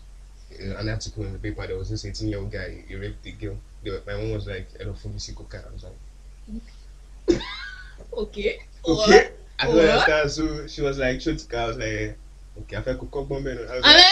uh, 0.60 0.75
an 0.77 0.89
article 0.89 1.23
in 1.25 1.34
the 1.34 1.39
paper. 1.39 1.65
There 1.67 1.77
was 1.77 1.89
this 1.89 2.05
18 2.05 2.29
year 2.29 2.39
old 2.39 2.51
guy, 2.51 2.84
he 2.88 2.95
raped 2.95 3.25
a 3.25 3.31
girl. 3.31 3.58
They 3.84 3.91
were- 3.91 4.03
my 4.05 4.15
mom 4.15 4.31
was 4.31 4.47
like, 4.47 4.67
I 4.79 4.84
don't 4.84 4.97
fully 4.97 5.19
see 5.19 5.34
coca. 5.34 5.63
I 5.67 5.73
was 5.73 5.84
like, 5.84 5.97
Okay. 8.13 8.58
okay. 8.86 9.29
I 9.60 9.65
don't 9.65 9.76
What? 9.76 9.86
understand. 9.89 10.32
So 10.32 10.68
she 10.68 10.82
was 10.82 10.98
like, 10.98 11.22
shoot, 11.22 11.46
I 11.54 11.68
was 11.68 11.78
like, 11.78 12.18
okay, 12.60 12.78
I 12.78 12.82
felt 12.82 13.00
coca 13.00 13.22
bomb. 13.24 13.48
I 13.48 13.52
was 13.52 13.60
And 13.70 13.82
like, 13.84 14.04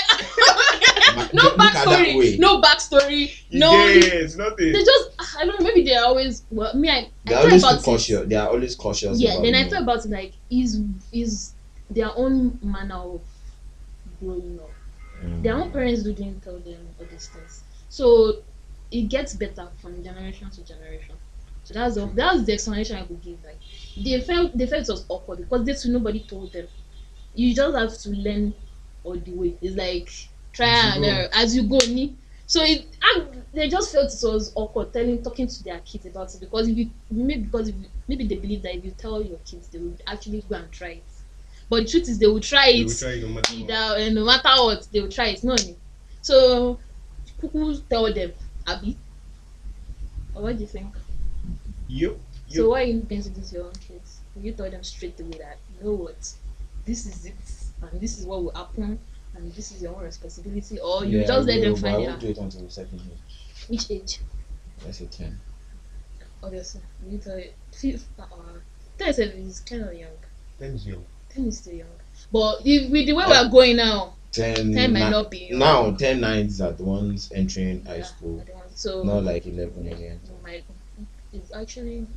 then, 1.11 1.29
no 1.33 1.43
Look 1.43 1.59
at 1.59 1.73
that 1.73 1.87
way. 1.89 2.15
backstory. 2.15 2.39
No 2.39 2.61
backstory. 2.61 3.31
you 3.49 3.59
No. 3.59 3.71
get 3.71 3.97
it, 3.97 4.13
it's 4.13 4.35
nothing. 4.35 4.71
They 4.71 4.83
just 4.83 5.09
I 5.37 5.45
don't 5.45 5.59
know. 5.59 5.65
Maybe 5.65 5.83
they're 5.83 6.03
always 6.03 6.43
well. 6.49 6.73
Me, 6.75 6.89
I, 6.89 7.09
They're 7.25 7.37
thought 7.37 7.45
always 7.45 7.61
too 7.61 7.67
about 7.67 7.79
it. 7.81 7.83
cautious. 7.85 8.27
They 8.29 8.35
are 8.35 8.47
always 8.49 8.75
cautious. 8.75 9.19
Yeah. 9.19 9.31
about, 9.33 9.43
Then 9.43 9.55
I 9.55 9.63
you 9.63 9.69
thought 9.69 9.81
about 9.83 10.05
it 10.05 10.11
like 10.11 10.33
is 10.49 10.79
is 11.11 11.53
their 11.89 12.09
own 12.15 12.57
manner 12.63 12.95
of 12.95 13.21
growing 14.19 14.59
up. 14.61 14.71
mm, 15.23 15.43
Their 15.43 15.55
own 15.55 15.71
parents 15.71 16.03
didn't 16.03 16.41
tell 16.41 16.57
them 16.59 16.87
all 16.99 17.05
these 17.09 17.27
things, 17.27 17.63
so 17.89 18.37
it 18.91 19.09
gets 19.09 19.33
better 19.33 19.67
from 19.81 20.03
generation 20.03 20.49
to 20.51 20.61
generation. 20.63 21.15
So 21.63 21.73
that's 21.73 21.95
the 21.95 22.05
that's 22.07 22.43
the 22.43 22.53
explanation 22.53 22.97
I 22.97 23.03
could 23.03 23.21
give. 23.21 23.37
Like 23.43 23.59
they 23.97 24.19
felt 24.21 24.57
they 24.57 24.65
felt 24.67 24.83
it 24.87 24.91
was 24.91 25.05
awkward 25.09 25.39
because 25.39 25.65
they 25.65 25.73
too 25.73 25.91
nobody 25.91 26.21
told 26.21 26.51
them. 26.53 26.67
You 27.35 27.53
just 27.53 27.75
have 27.75 27.97
to 27.99 28.09
learn 28.09 28.53
all 29.03 29.15
the 29.17 29.31
way. 29.31 29.57
It's 29.61 29.75
like 29.75 30.09
try 30.51 30.67
As 30.69 30.95
and 30.95 31.05
error 31.05 31.25
uh, 31.25 31.27
as 31.33 31.55
you 31.55 31.63
go. 31.63 31.77
Ni. 31.87 32.15
So 32.45 32.61
it 32.63 32.95
and 33.01 33.43
they 33.53 33.67
just 33.69 33.91
felt 33.91 34.13
it 34.13 34.19
was 34.27 34.51
awkward 34.55 34.93
telling 34.93 35.23
talking 35.23 35.47
to 35.47 35.63
their 35.63 35.79
kids 35.79 36.05
about 36.05 36.33
it 36.33 36.39
because 36.41 36.67
if 36.67 36.77
you 36.77 36.91
maybe 37.09 37.43
because 37.43 37.69
you, 37.69 37.75
maybe 38.07 38.27
they 38.27 38.35
believe 38.35 38.61
that 38.63 38.75
if 38.75 38.85
you 38.85 38.91
tell 38.91 39.21
your 39.21 39.39
kids 39.39 39.69
they 39.69 39.79
will 39.79 39.97
actually 40.07 40.41
go 40.49 40.55
and 40.55 40.71
try 40.71 40.89
it. 40.89 41.03
But 41.69 41.85
the 41.85 41.89
truth 41.91 42.09
is 42.09 42.19
they 42.19 42.27
will 42.27 42.41
try 42.41 42.69
it 42.69 42.85
will 42.85 42.93
try 42.93 43.11
it 43.13 43.21
no 43.23 43.29
matter 43.29 43.53
what. 43.53 43.71
either 43.71 44.11
no 44.11 44.25
matter 44.25 44.49
what 44.63 44.87
they 44.91 45.01
will 45.01 45.09
try 45.09 45.27
it 45.29 45.43
no 45.43 45.55
so 46.21 46.79
kuku 47.41 47.81
tell 47.89 48.13
them 48.13 48.33
Abby. 48.67 48.97
what 50.33 50.55
do 50.55 50.61
you 50.61 50.67
think 50.67 50.93
Yep. 51.87 52.17
So 52.53 52.61
Yep. 52.61 52.69
why 52.69 52.81
are 52.81 52.85
you 52.85 52.99
going 53.01 53.21
to 53.23 53.29
this 53.31 53.51
your 53.53 53.65
own 53.65 53.73
kids 53.87 54.19
you 54.41 54.51
tell 54.53 54.69
them 54.69 54.83
straight 54.83 55.19
away 55.19 55.37
that 55.39 55.57
you 55.77 55.85
know 55.85 55.95
what 55.95 56.33
this 56.85 57.05
is 57.05 57.25
it 57.25 57.35
and 57.91 58.01
this 58.01 58.19
is 58.19 58.25
what 58.25 58.43
will 58.43 58.53
happen 58.53 58.99
and 59.35 59.53
this 59.53 59.71
is 59.71 59.81
your 59.81 59.95
own 59.95 60.03
responsibility 60.03 60.79
or 60.79 61.05
you 61.05 61.19
yeah, 61.21 61.27
just 61.27 61.47
let 61.47 61.61
them 61.61 61.73
will, 61.73 61.81
but 61.81 61.87
I 61.87 61.91
find 61.93 62.03
it 62.03 62.05
won't 62.05 62.13
out 62.15 62.19
do 62.19 62.27
it 62.29 62.37
until 62.37 62.69
second 62.69 62.99
year. 63.01 63.17
which 63.67 63.91
age 63.91 64.19
Let's 64.85 64.97
say 64.99 65.05
ten. 65.05 65.39
obviously 66.43 66.81
you 67.09 67.17
tell 67.17 67.37
it 67.37 67.55
fifth 67.71 68.07
uh, 68.19 68.25
ten 68.97 69.29
is 69.31 69.59
kind 69.61 69.83
of 69.83 69.93
young 69.93 70.09
Thanks, 70.59 70.85
yo. 70.85 71.03
ten 71.29 71.47
is 71.47 71.57
still 71.59 71.73
young 71.73 71.87
but 72.31 72.61
if, 72.65 72.91
with 72.91 73.05
the 73.07 73.13
way 73.13 73.25
we 73.25 73.33
are 73.33 73.49
going 73.49 73.75
now 73.77 74.13
Ten. 74.31 74.73
ten 74.73 74.91
might 74.93 75.05
ni- 75.05 75.09
not 75.11 75.29
be 75.29 75.37
young. 75.51 75.59
Now 75.59 75.91
ten 75.91 76.19
nines 76.21 76.59
are 76.59 76.71
the 76.71 76.83
ones 76.83 77.31
entering 77.35 77.85
high 77.85 77.97
Yeah, 77.97 78.03
school. 78.03 78.41
I 78.41 78.43
don't 78.45 78.55
want- 78.57 78.77
so 78.77 79.03
Not 79.03 79.23
like 79.25 79.45
eleven 79.45 79.87
again. 79.87 80.19
No, 80.27 80.33
my 80.43 80.61
it's 81.31 81.51
actually 81.53 82.07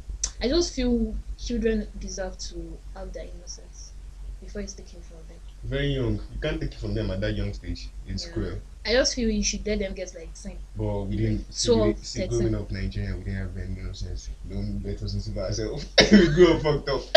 I 0.43 0.49
just 0.49 0.75
feel 0.75 1.15
children 1.39 1.89
deserve 1.99 2.37
to 2.39 2.79
have 2.95 3.13
their 3.13 3.25
innocence 3.25 3.93
before 4.41 4.61
it's 4.63 4.75
taken 4.75 5.01
from 5.01 5.19
them. 5.29 5.39
Very 5.65 5.89
young. 5.95 6.15
You 6.15 6.41
can't 6.43 6.61
take 6.61 6.73
it 6.73 6.79
from 6.79 6.95
them 6.95 7.11
at 7.11 7.21
that 7.21 7.35
young 7.35 7.53
stage. 7.55 7.89
It's 8.07 8.27
Yeah. 8.27 8.33
cruel. 8.33 8.59
I 8.85 8.93
just 8.93 9.15
feel 9.15 9.29
you 9.29 9.43
should 9.43 9.67
let 9.67 9.81
them 9.81 9.95
get 9.95 10.15
like 10.15 10.29
same. 10.35 10.59
But 10.77 11.05
we 11.05 11.17
didn't. 11.17 11.53
See, 11.53 11.69
12, 11.73 11.87
we 11.89 11.95
see 12.05 12.27
growing 12.29 12.55
up 12.55 12.71
Nigeria, 12.71 13.17
we 13.17 13.25
didn't 13.25 13.35
have 13.39 13.57
any 13.57 13.83
nonsense. 13.83 14.29
Don't 14.49 14.83
let 14.85 15.03
us 15.03 15.15
into 15.15 15.41
ourselves. 15.41 15.87
we 16.13 16.29
grew 16.29 16.53
up 16.55 16.63
fucked 16.63 16.89
up. 16.89 17.03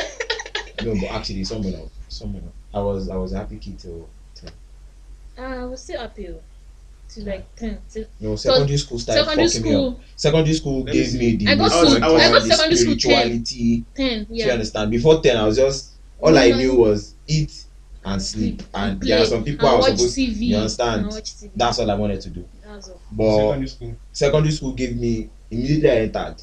No, 0.82 0.94
but 0.96 1.12
actually, 1.12 1.44
someone 1.44 1.74
else, 1.76 1.92
someone 2.08 2.42
else. 2.42 2.54
I 2.74 2.80
was, 2.80 3.10
I 3.10 3.16
was 3.18 3.34
happy 3.34 3.58
kid 3.58 3.78
till, 3.80 4.08
till 4.34 4.50
Ah, 5.38 5.64
I 5.64 5.66
was 5.66 5.84
still 5.84 6.00
happy. 6.00 6.34
To 7.16 7.22
like 7.26 7.56
ten. 7.56 7.80
Till, 7.92 8.06
no 8.20 8.36
secondary 8.36 8.78
school 8.78 9.00
started 9.00 9.24
secondary 9.26 9.48
fucking 9.48 9.64
me 9.64 9.70
up. 9.76 9.82
school 9.94 10.00
Secondary 10.16 10.54
school 10.56 10.84
Let 10.84 10.94
gave 10.94 11.14
me 11.16 11.36
the 11.38 11.48
I 11.48 11.56
got 11.56 11.72
school- 11.72 11.82
wisdom 11.86 12.04
I 12.04 12.08
got 12.08 12.34
the 12.34 12.42
secondary 12.42 12.76
school 12.76 12.96
ten. 12.96 13.00
spirituality. 13.00 13.86
ten. 13.96 14.24
Do 14.26 14.36
you 14.36 14.52
understand? 14.52 14.92
Before 14.92 15.22
ten, 15.22 15.38
I 15.38 15.46
was 15.48 15.58
just 15.58 15.90
all 16.22 16.38
I 16.38 16.46
Yeah. 16.46 16.58
knew 16.58 16.76
was 16.76 17.16
eat 17.28 17.66
and 18.06 18.22
sleep, 18.22 18.64
and 18.74 19.02
there 19.02 19.22
are 19.22 19.26
some 19.26 19.44
people 19.44 19.68
I 19.68 19.76
was 19.76 19.88
watch 19.90 19.98
supposed. 19.98 20.18
TV. 20.18 20.46
you 20.48 20.56
understand? 20.58 21.02
And 21.02 21.10
watch 21.12 21.34
TV. 21.36 21.50
That's 21.56 21.80
all 21.80 21.90
I 21.92 21.96
wanted 21.96 22.22
to 22.22 22.30
do. 22.30 22.46
That's 22.64 22.90
all. 22.90 23.02
But 23.12 23.36
Secondary 23.38 23.68
school. 23.70 23.96
secondary 24.14 24.52
school 24.54 24.72
gave 24.74 24.96
me 24.96 25.30
immediately 25.50 25.90
I 25.92 25.96
entered. 26.02 26.36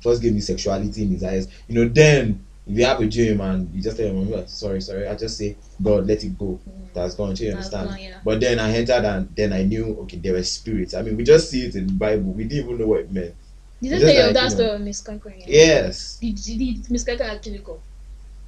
First 0.00 0.20
gave 0.22 0.34
me 0.34 0.40
sexuality 0.40 1.02
in 1.02 1.10
his 1.12 1.22
eyes. 1.24 1.48
You 1.68 1.74
know, 1.76 1.88
then 1.88 2.44
if 2.66 2.78
you 2.78 2.84
have 2.84 3.00
a 3.00 3.06
dream 3.06 3.40
and 3.40 3.72
you 3.74 3.82
just 3.82 3.96
tell 3.96 4.06
your 4.06 4.14
mom, 4.14 4.32
"Oh, 4.32 4.44
sorry, 4.46 4.80
sorry, 4.80 5.06
I 5.06 5.14
just 5.16 5.36
say, 5.36 5.56
God, 5.82 6.06
let 6.06 6.24
it 6.24 6.38
go. 6.38 6.58
Mm. 6.68 6.94
That's 6.94 7.14
gone. 7.14 7.34
Do 7.34 7.44
you 7.44 7.50
understand? 7.50 7.88
gone, 7.90 8.00
yeah. 8.00 8.18
But 8.24 8.40
then 8.40 8.58
I 8.58 8.72
entered 8.72 9.04
and 9.04 9.28
then 9.36 9.52
I 9.52 9.64
knew, 9.64 9.98
okay, 10.02 10.16
there 10.16 10.32
were 10.32 10.42
spirits. 10.42 10.94
I 10.94 11.02
mean, 11.02 11.16
we 11.16 11.24
just 11.24 11.50
see 11.50 11.66
it 11.66 11.74
in 11.74 11.88
the 11.88 11.92
Bible. 11.92 12.32
We 12.32 12.44
didn't 12.44 12.64
even 12.64 12.78
know 12.78 12.86
what 12.86 13.00
it 13.00 13.12
meant. 13.12 13.34
Did 13.82 13.92
you 13.92 13.98
tell 13.98 14.14
you 14.14 14.22
like, 14.22 14.34
that 14.34 14.52
story 14.52 14.70
of 14.70 14.80
Miss 14.80 15.02
Conquering? 15.02 15.42
Yes, 15.46 16.18
Did, 16.18 16.36
did, 16.36 16.58
did 16.58 16.90
Miss 16.90 17.04
Conquering 17.04 17.30
actually 17.30 17.58
come 17.58 17.78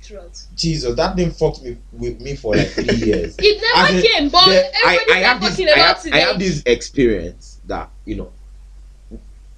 throughout? 0.00 0.42
Jesus, 0.54 0.94
that 0.94 1.16
thing 1.16 1.30
fucked 1.30 1.62
me 1.62 1.76
with 1.92 2.20
me 2.20 2.36
for 2.36 2.56
like 2.56 2.68
three 2.68 2.84
years. 2.96 3.36
It 3.38 3.62
As 3.74 3.92
never 3.92 3.98
in, 3.98 4.12
came, 4.12 4.28
but 4.30 4.46
Then 4.46 4.70
I, 4.84 4.94
everybody 4.94 5.12
I 5.12 5.28
have 5.28 5.40
this 5.40 5.60
I 5.60 5.78
have, 5.78 6.06
it. 6.06 6.14
I 6.14 6.18
have 6.20 6.38
this 6.38 6.62
experience 6.64 7.60
that 7.66 7.90
you 8.06 8.16
know 8.16 8.32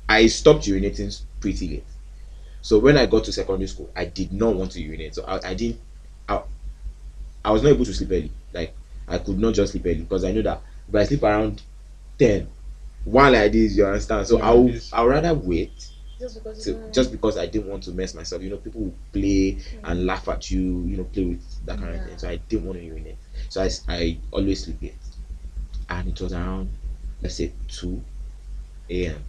I 0.09 0.27
stopped 0.27 0.65
urinating 0.65 1.21
pretty 1.41 1.69
late. 1.69 1.85
So 2.61 2.79
when 2.79 2.97
I 2.99 3.07
got 3.07 3.25
to 3.25 3.33
secondary 3.33 3.69
school, 3.69 3.91
I 3.97 4.07
did 4.07 4.33
not 4.33 4.55
want 4.57 4.73
to 4.73 4.83
urinate. 4.83 5.15
So 5.15 5.25
I, 5.25 5.51
I 5.51 5.55
didn't 5.55 5.81
I, 6.29 6.43
I 7.45 7.51
was 7.53 7.63
not 7.63 7.71
able 7.71 7.85
to 7.85 7.95
sleep 7.95 8.11
early. 8.11 8.33
Like 8.53 8.75
I 9.07 9.19
could 9.19 9.39
not 9.39 9.55
just 9.55 9.73
sleep 9.73 9.87
early 9.87 10.01
because 10.03 10.25
I 10.25 10.33
knew 10.33 10.43
that 10.43 10.63
if 10.89 10.95
I 10.95 11.05
sleep 11.05 11.23
around 11.23 11.63
10, 12.19 12.49
one 13.05 13.33
like 13.33 13.53
this, 13.53 13.77
you 13.77 13.87
understand. 13.87 14.27
So 14.27 14.39
Yeah, 14.39 14.45
I'll. 14.47 14.71
I'll 14.93 15.07
rather 15.09 15.35
wait 15.35 15.91
just 16.19 16.35
because 16.35 16.65
to, 16.65 16.91
just 16.93 17.13
because 17.13 17.39
I 17.39 17.47
didn't 17.47 17.69
want 17.69 17.85
to 17.85 17.93
mess 17.93 18.15
myself. 18.15 18.43
You 18.43 18.51
know, 18.51 18.57
people 18.59 18.83
will 18.83 18.99
play 19.13 19.53
mm. 19.55 19.81
and 19.85 20.07
laugh 20.07 20.29
at 20.29 20.51
you, 20.51 20.85
you 20.87 20.97
know, 20.97 21.05
play 21.05 21.25
with 21.27 21.65
that 21.67 21.79
kind 21.79 21.95
of 21.95 22.01
Yeah. 22.01 22.05
thing. 22.05 22.19
So 22.19 22.29
I 22.29 22.37
didn't 22.37 22.67
want 22.67 22.79
to 22.79 22.85
urinate. 22.85 23.19
So 23.49 23.63
I, 23.63 23.71
I 23.89 24.21
always 24.33 24.65
sleep 24.65 24.83
late. 24.83 24.99
And 25.89 26.09
it 26.09 26.21
was 26.21 26.33
around, 26.33 26.79
let's 27.23 27.37
say, 27.37 27.55
2 27.69 29.07
a.m. 29.07 29.25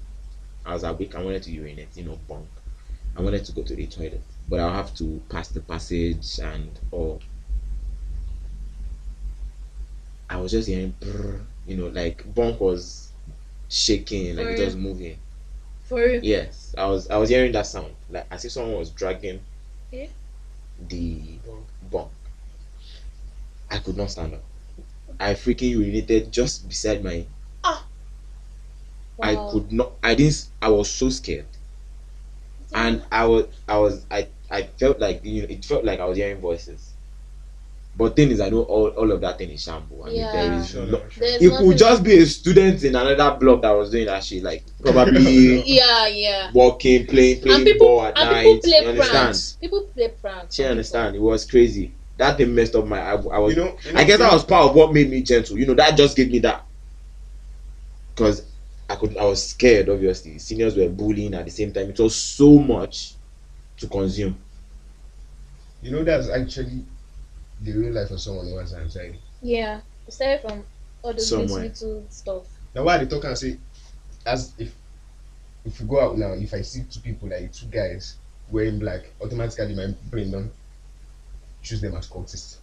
I 0.66 0.74
was 0.74 0.84
awake. 0.84 1.16
I 1.16 1.24
wanted 1.24 1.44
to 1.44 1.52
urinate, 1.52 1.96
you 1.98 2.06
know, 2.06 2.18
bunk. 2.28 2.50
I 3.20 3.22
wanted 3.22 3.44
to 3.44 3.52
go 3.52 3.64
to 3.64 3.76
the 3.76 3.86
toilet. 3.86 4.22
But 4.48 4.62
I'll 4.62 4.72
have 4.74 4.96
to 4.96 5.22
pass 5.30 5.50
the 5.50 5.60
passage 5.60 6.40
and 6.42 6.80
all. 6.90 7.22
I 10.30 10.38
was 10.40 10.52
just 10.52 10.70
hearing, 10.70 10.94
brrr, 11.02 11.42
you 11.68 11.76
know, 11.76 11.88
like 11.88 12.34
bunk 12.34 12.62
was 12.62 13.12
shaking, 13.68 14.38
like 14.38 14.48
For 14.48 14.54
it 14.54 14.66
was 14.66 14.76
moving. 14.76 15.18
For 15.84 16.02
real. 16.02 16.24
Yes, 16.24 16.74
I 16.78 16.86
was 16.88 17.10
I 17.10 17.18
was 17.18 17.30
hearing 17.30 17.52
that 17.54 17.68
sound 17.68 17.96
like 18.10 18.26
as 18.32 18.46
if 18.46 18.52
someone 18.54 18.78
was 18.78 18.90
dragging 18.92 19.42
Yeah. 19.92 20.08
the 20.88 21.40
bunk. 21.92 22.12
I 23.70 23.80
could 23.80 23.98
not 23.98 24.12
stand 24.12 24.34
up. 24.36 24.44
I 25.20 25.34
freaking 25.36 25.76
urinated 25.76 26.32
just 26.32 26.68
beside 26.68 27.04
my. 27.04 27.26
Ah! 27.64 27.86
I 29.22 29.36
Wow. 29.36 29.48
I 29.48 29.52
could 29.52 29.72
not. 29.72 29.94
I 30.04 30.16
didn't. 30.16 30.50
I 30.62 30.70
was 30.70 30.90
so 30.90 31.10
scared, 31.10 31.46
and 32.74 33.04
I 33.12 33.26
was. 33.26 33.46
I 33.68 33.78
was. 33.78 34.06
I. 34.12 34.28
I 34.52 34.64
felt 34.80 35.00
like 35.00 35.24
you 35.24 35.44
know. 35.44 35.48
It 35.50 35.64
felt 35.66 35.86
like 35.86 36.00
I 36.00 36.06
was 36.06 36.18
hearing 36.18 36.40
voices. 36.42 36.86
But 37.98 38.16
thing 38.16 38.32
is, 38.32 38.40
I 38.40 38.48
know 38.50 38.62
all, 38.64 38.88
all 38.90 39.12
of 39.12 39.20
that 39.22 39.38
thing 39.40 39.50
is 39.50 39.62
shamble. 39.62 40.04
I 40.06 40.10
mean, 40.10 40.22
there 40.22 40.34
Yeah. 40.46 40.60
is 40.62 40.70
Sure, 40.70 40.86
no, 40.86 41.02
sure. 41.10 41.24
It 41.28 41.42
nothing- 41.42 41.58
could 41.70 41.78
just 41.78 42.04
be 42.04 42.18
a 42.20 42.26
student 42.26 42.82
in 42.84 42.96
another 42.96 43.38
block 43.38 43.62
that 43.64 43.72
was 43.72 43.90
doing 43.92 44.06
that 44.06 44.24
shit, 44.24 44.42
like 44.42 44.64
probably 44.82 45.62
Yeah, 45.66 46.08
yeah. 46.08 46.50
walking, 46.54 47.06
playing, 47.08 47.42
playing 47.42 47.58
And 47.58 47.66
people 47.66 47.88
ball 47.88 48.06
at 48.06 48.18
and 48.18 48.32
night. 48.32 48.44
people 48.46 48.60
play 48.62 48.80
you 48.82 48.88
understand? 48.88 49.12
pranks. 49.12 49.58
People 49.60 49.82
play 49.94 50.08
pranks. 50.22 50.56
She 50.56 50.64
understand. 50.64 51.16
It 51.18 51.22
was 51.22 51.46
crazy. 51.46 51.92
That 52.18 52.38
thing 52.38 52.56
messed 52.56 52.76
up 52.76 52.86
my. 52.86 53.02
I, 53.02 53.12
I 53.16 53.38
was. 53.40 53.56
You 53.56 53.64
know, 53.66 53.78
you 53.86 53.92
know 53.94 54.00
I 54.00 54.04
guess 54.06 54.20
that 54.20 54.32
was 54.32 54.46
part 54.46 54.70
of 54.70 54.76
what 54.76 54.94
made 54.94 55.10
me 55.10 55.22
gentle. 55.22 55.58
You 55.60 55.66
know, 55.66 55.74
that 55.74 55.98
just 55.98 56.16
gave 56.16 56.32
me 56.32 56.40
that. 56.40 56.64
Because 58.16 58.44
I 58.90 58.96
could. 58.96 59.16
I 59.18 59.26
was 59.26 59.50
scared. 59.50 59.88
Obviously, 59.90 60.40
seniors 60.40 60.76
were 60.76 60.90
bullying 60.90 61.34
at 61.36 61.46
the 61.46 61.52
same 61.52 61.72
time. 61.72 61.90
It 61.90 62.00
was 62.00 62.16
so 62.16 62.58
much 62.58 63.14
to 63.78 63.88
consume. 63.88 64.38
You 65.82 65.92
know, 65.92 66.04
that's 66.04 66.30
actually 66.30 66.84
the 67.62 67.72
real 67.74 67.94
life 67.94 68.12
of 68.12 68.20
someone 68.20 68.48
who 68.48 68.58
has 68.58 68.74
anxiety. 68.74 69.20
Yeah. 69.42 69.82
It 70.08 70.14
started 70.14 70.42
from 70.42 70.64
all 71.04 71.14
those 71.14 71.32
little, 71.32 71.48
Somewhere. 71.48 71.64
little 71.70 72.06
stuff. 72.10 72.44
Now, 72.76 72.84
why 72.84 72.98
they 72.98 73.06
talk 73.06 73.24
and 73.24 73.38
say, 73.38 73.58
as 74.26 74.54
if 74.58 74.74
if 75.66 75.80
we 75.80 75.88
go 75.88 76.02
out 76.02 76.18
now, 76.18 76.34
if 76.34 76.54
I 76.54 76.62
see 76.62 76.84
two 76.90 77.00
people 77.02 77.30
like 77.30 77.54
two 77.54 77.68
guys 77.68 78.16
wearing 78.50 78.80
black, 78.80 79.02
automatically 79.22 79.76
my 79.76 79.94
brain 80.10 80.32
don't 80.32 80.52
choose 81.62 81.82
them 81.82 81.96
as 81.96 82.10
cultists. 82.10 82.58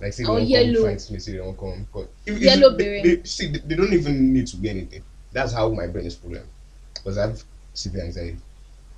Like 0.00 0.12
say 0.12 0.22
they 0.24 0.28
Or 0.28 0.32
won't 0.36 0.48
yellow. 0.48 0.86
come 0.86 0.98
fight 0.98 1.10
me, 1.10 1.18
say 1.18 1.32
they 1.32 1.40
won't 1.40 1.58
come. 1.58 1.86
But 1.92 2.08
if, 2.26 2.36
if 2.36 2.42
Yellow 2.42 2.70
they, 2.76 2.84
beret. 2.84 3.04
they, 3.04 3.28
see, 3.28 3.48
they, 3.48 3.58
they 3.58 3.74
don't 3.76 3.92
even 3.92 4.32
need 4.32 4.46
to 4.48 4.56
be 4.56 4.70
anything. 4.70 5.02
That's 5.32 5.52
how 5.52 5.68
my 5.70 5.86
brain 5.86 6.06
is 6.06 6.14
programmed. 6.16 6.48
Because 6.94 7.18
I 7.18 7.26
have 7.28 7.42
severe 7.74 8.04
anxiety. 8.04 8.38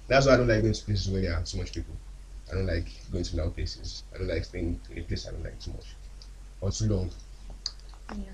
That's 0.08 0.26
why 0.26 0.34
I 0.34 0.36
don't 0.36 0.48
like 0.48 0.62
going 0.62 0.74
to 0.74 0.84
places 0.84 1.08
where 1.10 1.22
there 1.22 1.34
are 1.34 1.44
so 1.46 1.58
much 1.58 1.72
people. 1.72 1.94
I 2.50 2.54
don't 2.54 2.66
like 2.66 2.88
going 3.10 3.24
to 3.24 3.36
loud 3.36 3.54
places. 3.54 4.04
I 4.14 4.18
don't 4.18 4.28
like 4.28 4.44
staying 4.44 4.80
in 4.90 4.98
a 4.98 5.02
place 5.02 5.26
I 5.26 5.32
don't 5.32 5.44
like 5.44 5.58
too 5.60 5.72
much 5.72 5.86
or 6.60 6.70
too 6.70 6.86
long. 6.86 7.10
Yeah. 8.16 8.32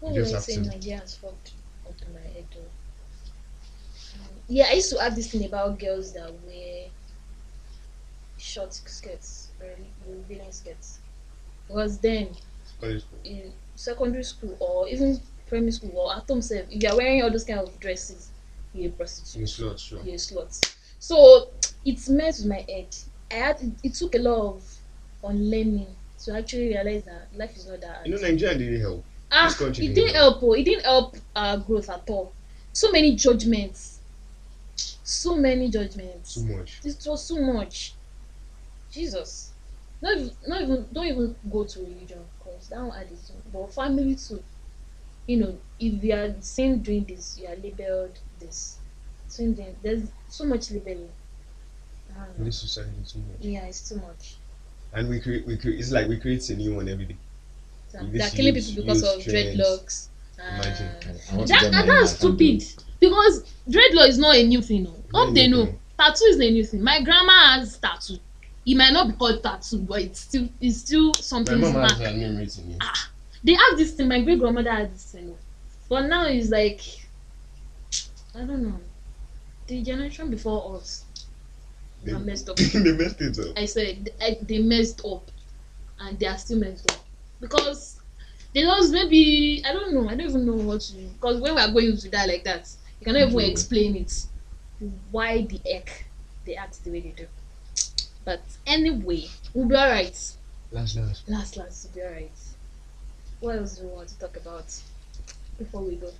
What 0.00 0.14
You 0.14 0.22
I 0.22 0.38
saying? 0.38 0.66
Nigeria 0.66 1.00
has 1.00 1.16
fucked 1.16 1.52
up 1.86 1.94
in 2.06 2.12
my 2.14 2.20
head 2.20 2.46
though. 2.54 2.70
Um, 4.20 4.42
Yeah, 4.48 4.66
I 4.68 4.74
used 4.74 4.90
to 4.90 5.00
have 5.00 5.14
this 5.14 5.30
thing 5.30 5.44
about 5.44 5.78
girls 5.78 6.12
that 6.14 6.32
wear 6.44 6.88
short 8.38 8.72
skirts 8.74 9.50
or 9.60 9.68
revealing 10.06 10.52
skirts. 10.52 11.00
Because 11.68 11.98
then 11.98 12.36
in 13.24 13.52
secondary 13.74 14.24
school 14.24 14.56
or 14.60 14.88
even 14.88 15.20
primary 15.50 15.72
school 15.72 15.92
or 15.94 16.16
at 16.16 16.26
home 16.26 16.40
self, 16.40 16.66
if 16.70 16.82
you're 16.82 16.96
wearing 16.96 17.22
all 17.22 17.30
those 17.30 17.44
kind 17.44 17.60
of 17.60 17.78
dresses, 17.80 18.30
you're 18.72 18.88
a 18.88 18.92
prostitute. 18.92 19.40
in 19.42 19.46
slots, 19.46 19.82
sure. 19.82 20.00
You're 20.02 20.14
a 20.14 20.18
slut. 20.18 20.74
So 20.98 21.48
it's 21.84 22.08
messed 22.08 22.40
with 22.44 22.48
my 22.50 22.64
head. 22.68 22.94
I 23.30 23.34
had 23.34 23.60
it, 23.60 23.72
it 23.82 23.94
took 23.94 24.14
a 24.14 24.18
lot 24.18 24.54
of 24.54 24.78
unlearning 25.24 25.86
to 26.24 26.36
actually 26.36 26.68
realize 26.68 27.02
that 27.04 27.28
life 27.36 27.56
is 27.56 27.66
not 27.68 27.80
that 27.80 27.94
hard. 27.96 28.06
You 28.06 28.14
know, 28.14 28.20
Nigeria 28.20 28.56
didn't 28.56 28.80
help. 28.80 29.04
Ah, 29.32 29.46
This 29.48 29.58
country 29.58 29.84
it 29.84 29.88
didn't 29.88 30.04
didn't 30.06 30.16
help. 30.16 30.42
Oh, 30.42 30.52
it 30.52 30.64
didn't 30.64 30.84
help 30.84 31.16
our 31.36 31.58
growth 31.58 31.90
at 31.90 32.08
all. 32.08 32.32
So 32.72 32.90
many 32.92 33.16
judgments. 33.16 34.00
So 35.02 35.36
many 35.36 35.68
judgments. 35.68 36.34
Too 36.34 36.44
much. 36.44 36.80
It 36.84 36.96
was 37.06 37.24
so 37.24 37.40
much. 37.40 37.94
Jesus. 38.92 39.50
Not 40.02 40.16
even, 40.16 40.30
not 40.46 40.62
even 40.62 40.86
don't 40.92 41.06
even 41.06 41.36
go 41.50 41.64
to 41.64 41.80
religion 41.80 42.20
because 42.38 42.68
that 42.68 42.80
one 42.80 42.96
add 42.96 43.08
it 43.10 43.18
to 43.26 43.32
but 43.52 43.72
family 43.72 44.14
too. 44.14 44.42
You 45.30 45.36
know, 45.36 45.56
if 45.78 46.02
you 46.02 46.12
are 46.12 46.34
seen 46.40 46.82
doing 46.82 47.04
this, 47.04 47.38
you 47.40 47.46
are 47.46 47.54
labeled 47.54 48.18
this. 48.40 48.78
Same 49.28 49.54
thing. 49.54 49.76
There's 49.80 50.10
so 50.26 50.44
much 50.44 50.72
labeling. 50.72 51.08
I 52.10 52.14
don't 52.14 52.22
um, 52.24 52.34
In 52.38 52.44
this 52.46 52.58
society, 52.58 52.90
too 53.06 53.20
much. 53.20 53.38
Yeah, 53.38 53.64
it's 53.66 53.88
too 53.88 53.94
much. 53.98 54.34
And 54.92 55.08
we 55.08 55.20
create, 55.20 55.46
we 55.46 55.56
create. 55.56 55.78
It's 55.78 55.92
like 55.92 56.08
we 56.08 56.18
create 56.18 56.50
a 56.50 56.56
new 56.56 56.74
one 56.74 56.88
every 56.88 57.04
day. 57.04 57.16
So 57.92 57.98
They're 58.12 58.28
killing 58.30 58.54
people 58.54 58.82
because 58.82 59.04
of 59.04 59.22
trends. 59.22 59.56
dreadlocks. 59.56 60.08
Imagine. 60.36 60.88
and- 61.06 61.20
I 61.30 61.36
want 61.36 61.46
to 61.46 61.54
That, 61.54 61.64
and 61.64 61.74
that's 61.74 61.86
life 61.86 62.22
and 62.24 62.38
do 62.38 62.60
stupid 62.60 62.84
because 62.98 63.44
dreadlock 63.68 64.08
is 64.08 64.18
not 64.18 64.34
a 64.34 64.44
new 64.44 64.60
thing. 64.62 64.82
No, 64.82 64.96
Not 65.12 65.26
hope 65.26 65.34
they 65.36 65.46
know 65.46 65.66
thing. 65.66 65.78
tattoo 65.96 66.24
is 66.24 66.40
a 66.40 66.50
new 66.50 66.64
thing. 66.64 66.82
My 66.82 67.04
grandma 67.04 67.60
has 67.60 67.78
tattoo. 67.78 68.18
It 68.66 68.74
might 68.76 68.92
not 68.92 69.06
be 69.06 69.14
called 69.14 69.44
tattoo, 69.44 69.78
but 69.78 70.02
it's 70.02 70.22
still 70.22 70.48
it's 70.60 70.78
still 70.78 71.14
something. 71.14 71.60
My 71.60 71.66
something. 71.70 71.80
mom 71.82 71.88
has 71.88 71.98
smack. 71.98 72.10
her 72.10 72.18
name 72.18 72.36
written 72.36 72.64
here. 72.66 72.78
Ah. 72.80 73.10
They 73.42 73.54
have 73.54 73.76
this 73.76 73.92
thing. 73.92 74.08
My 74.08 74.20
great 74.22 74.38
grandmother 74.38 74.70
had 74.70 74.94
this 74.94 75.04
thing, 75.12 75.34
but 75.88 76.06
now 76.06 76.26
it's 76.26 76.50
like 76.50 76.80
I 78.34 78.40
don't 78.40 78.62
know. 78.62 78.80
The 79.66 79.82
generation 79.82 80.30
before 80.30 80.76
us 80.76 81.04
They, 82.04 82.12
are 82.12 82.18
messed 82.18 82.48
up. 82.48 82.56
they 82.74 82.92
messed 82.92 83.20
it 83.20 83.38
up. 83.38 83.56
I 83.56 83.64
said 83.64 84.10
I, 84.20 84.36
they 84.42 84.58
messed 84.58 85.04
up, 85.04 85.30
and 86.00 86.18
they 86.18 86.26
are 86.26 86.38
still 86.38 86.58
messed 86.58 86.90
up 86.90 86.98
because 87.40 88.00
they 88.54 88.64
lost. 88.64 88.92
maybe 88.92 89.62
I 89.66 89.72
don't 89.72 89.94
know. 89.94 90.08
I 90.08 90.14
don't 90.16 90.28
even 90.28 90.46
know 90.46 90.54
what 90.54 90.80
to 90.82 90.92
do 90.94 91.08
because 91.08 91.40
when 91.40 91.54
we 91.54 91.60
are 91.60 91.70
going 91.70 91.96
to 91.96 92.08
die 92.10 92.26
like 92.26 92.44
that, 92.44 92.68
you 93.00 93.04
cannot 93.06 93.28
even 93.28 93.34
Mhm. 93.38 93.50
explain 93.50 93.96
it. 93.96 94.26
Why 95.10 95.42
the 95.42 95.60
heck 95.70 96.04
they 96.44 96.56
act 96.56 96.82
the 96.84 96.90
way 96.90 97.00
they 97.00 97.10
do? 97.10 97.26
But 98.24 98.42
anyway, 98.66 99.24
we'll 99.54 99.66
be 99.68 99.74
alright. 99.74 100.18
Last, 100.72 100.96
last. 100.96 101.28
Last, 101.28 101.56
last, 101.56 101.84
we'll 101.84 101.94
be 101.94 102.08
alright. 102.08 102.39
What 103.40 103.56
else 103.56 103.78
do 103.78 103.86
we 103.86 103.92
want 103.92 104.08
to 104.08 104.18
talk 104.18 104.36
about? 104.36 104.64
before 105.58 105.82
we 105.82 105.96
go. 105.96 106.10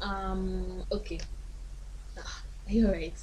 Um. 0.00 0.82
Okay. 0.90 1.20
Ah, 2.18 2.42
are 2.66 2.72
you 2.72 2.86
alright? 2.86 3.14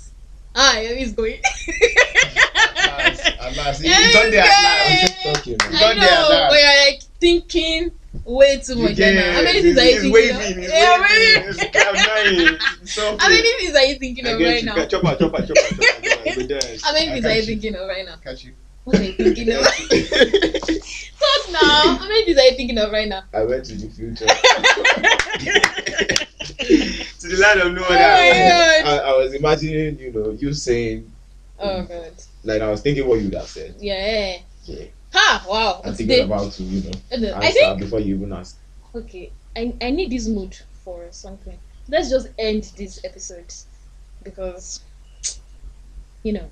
Ah, 0.56 0.76
Yemi's 0.78 1.12
going. 1.14 1.40
At 1.44 2.98
last, 2.98 3.26
at 3.26 3.58
last. 3.58 3.84
You 3.84 3.90
Yeah, 3.90 4.00
you 4.08 4.14
done 4.14 4.32
there 4.32 4.44
at 4.44 4.48
yeah. 4.48 5.00
last. 5.02 5.24
Talking. 5.24 5.54
You 5.54 5.58
got 5.58 5.96
there 5.96 6.10
at 6.10 6.30
last. 6.30 6.52
but 6.52 6.60
you're 6.60 6.86
like 6.92 7.02
thinking 7.20 7.92
way 8.24 8.58
too 8.60 8.76
much. 8.76 8.98
right 9.00 9.14
now. 9.16 9.34
How 9.34 9.42
many 9.44 9.62
things 9.62 9.78
are 9.78 9.86
you 9.86 10.00
thinking 10.02 10.14
waving. 10.14 10.36
of? 10.36 10.58
He's 10.58 10.70
Yeah, 10.72 11.02
waving. 11.02 11.48
He's 11.48 11.58
cloud. 11.58 12.60
It's 12.82 12.94
so 12.94 13.18
How 13.20 13.30
many 13.30 13.60
things 13.60 13.76
are 13.76 13.86
you 13.86 13.96
thinking 14.00 14.26
of 14.28 14.40
right 14.40 14.64
now? 14.64 14.86
Chop 14.86 15.04
out, 15.06 15.20
chop 15.20 15.34
out, 15.34 15.48
chop 15.48 15.58
out, 15.58 15.58
chop 15.58 15.58
out. 15.60 16.04
chop 16.04 16.28
out. 16.28 16.36
We're. 16.38 16.82
How 16.82 16.94
many 16.94 17.12
things 17.12 17.26
are 17.26 17.32
you 17.34 17.40
you. 17.42 17.46
thinking 17.46 17.76
of 17.76 17.88
right 17.88 18.06
now? 18.06 18.16
Catch 18.24 18.46
you. 18.46 18.54
What 18.84 19.00
are 19.00 19.04
you 19.04 19.14
thinking 19.14 19.50
of? 19.52 19.64
Talk 19.64 21.52
now. 21.52 21.98
How 21.98 22.08
many 22.08 22.26
things 22.26 22.38
are 22.38 22.44
you 22.46 22.56
thinking 22.56 22.78
of 22.78 22.92
right 22.92 23.08
now? 23.08 23.24
I 23.34 23.44
went 23.44 23.66
to 23.66 23.76
the 23.76 23.90
future. 23.90 24.26
to 27.20 27.28
the 27.28 27.38
land 27.40 27.62
of 27.62 27.74
no 27.74 27.82
Oh 27.86 27.90
my 27.90 27.96
I, 27.96 28.82
god. 28.84 29.00
I 29.04 29.18
was 29.18 29.34
imagining, 29.34 29.98
you 30.00 30.12
know, 30.12 30.32
you 30.32 30.54
saying, 30.54 31.10
Oh 31.60 31.84
god. 31.84 32.12
like, 32.44 32.62
I 32.62 32.70
was 32.70 32.82
thinking 32.82 33.08
what 33.08 33.20
you 33.20 33.26
would 33.26 33.36
have 33.36 33.48
said. 33.48 33.76
Yeah. 33.80 34.38
Yeah. 34.66 34.86
Ha! 35.14 35.46
Wow. 35.48 35.82
I'm 35.86 35.94
Today- 35.96 36.18
thinking 36.18 36.26
about 36.34 36.52
to, 36.54 36.64
you 36.64 36.90
know, 36.90 36.98
I 37.12 37.16
know. 37.18 37.34
I 37.34 37.46
answer 37.46 37.60
think 37.60 37.80
before 37.80 38.00
you 38.00 38.16
even 38.16 38.34
ask. 38.34 38.58
okay. 38.96 39.32
I 39.56 39.74
I 39.82 39.92
need 39.92 40.10
this 40.12 40.28
mood 40.28 40.58
for 40.84 41.06
something. 41.12 41.58
Let's 41.88 42.10
just 42.10 42.30
end 42.40 42.64
this 42.76 43.00
episode 43.06 43.54
because 44.24 44.82
you 46.24 46.34
know. 46.34 46.50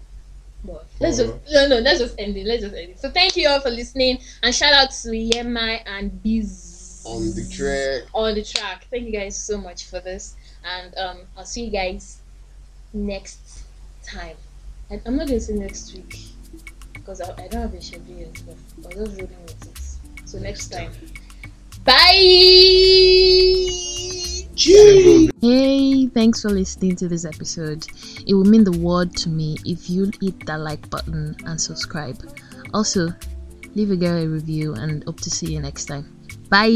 But 0.64 0.86
let's 1.00 1.18
just 1.18 1.34
no 1.52 1.68
no 1.68 1.80
let's 1.80 2.00
just 2.00 2.20
end 2.20 2.38
it. 2.38 2.46
Let's 2.46 2.62
just 2.62 2.76
end 2.76 2.92
it. 2.92 3.00
So 3.00 3.10
thank 3.10 3.36
you 3.36 3.50
all 3.50 3.60
for 3.60 3.70
listening 3.72 4.20
and 4.44 4.54
shout 4.54 4.74
out 4.74 4.92
to 4.92 5.10
Yemi 5.10 5.82
and 5.86 6.22
Biz 6.22 7.04
On 7.06 7.22
the 7.34 7.48
track. 7.52 8.04
on 8.14 8.36
the 8.36 8.44
track. 8.44 8.86
Thank 8.92 9.06
you 9.06 9.12
guys 9.12 9.36
so 9.36 9.58
much 9.58 9.86
for 9.86 10.00
this, 10.00 10.36
and 10.64 10.96
um, 10.98 11.18
I'll 11.36 11.46
see 11.46 11.66
you 11.66 11.72
guys 11.72 12.20
next 12.94 13.64
time. 14.04 14.36
And 14.92 15.02
I'm 15.06 15.16
not 15.16 15.28
gonna 15.28 15.40
say 15.40 15.54
next 15.54 15.96
week 15.96 16.20
because 16.94 17.22
I, 17.22 17.32
I 17.42 17.48
don't 17.48 17.62
have 17.62 17.74
a 17.74 17.82
schedule 17.82 18.16
yet, 18.18 18.42
but 18.46 18.56
I'll 18.86 19.06
just 19.06 19.20
rolling 19.20 19.44
with 19.44 19.68
it. 19.68 20.28
So 20.30 20.38
next 20.38 20.68
time, 20.70 20.92
bye. 21.84 22.22
Hey, 24.64 26.06
thanks 26.08 26.42
for 26.42 26.50
listening 26.50 26.96
to 26.98 27.08
this 27.08 27.26
episode. 27.26 27.88
It 28.28 28.36
will 28.36 28.46
mean 28.46 28.64
the 28.64 28.78
world 28.78 29.16
to 29.18 29.30
me 29.30 29.58
if 29.66 29.90
you 29.90 30.12
hit 30.22 30.46
that 30.46 30.60
like 30.60 30.88
button 30.90 31.36
and 31.46 31.60
subscribe. 31.60 32.22
Also, 32.72 33.10
leave 33.74 33.90
a 33.90 33.96
girl 33.96 34.22
a 34.22 34.28
review 34.28 34.74
and 34.74 35.04
hope 35.06 35.20
to 35.22 35.32
see 35.32 35.54
you 35.54 35.62
next 35.62 35.86
time. 35.86 36.06
Bye. 36.50 36.72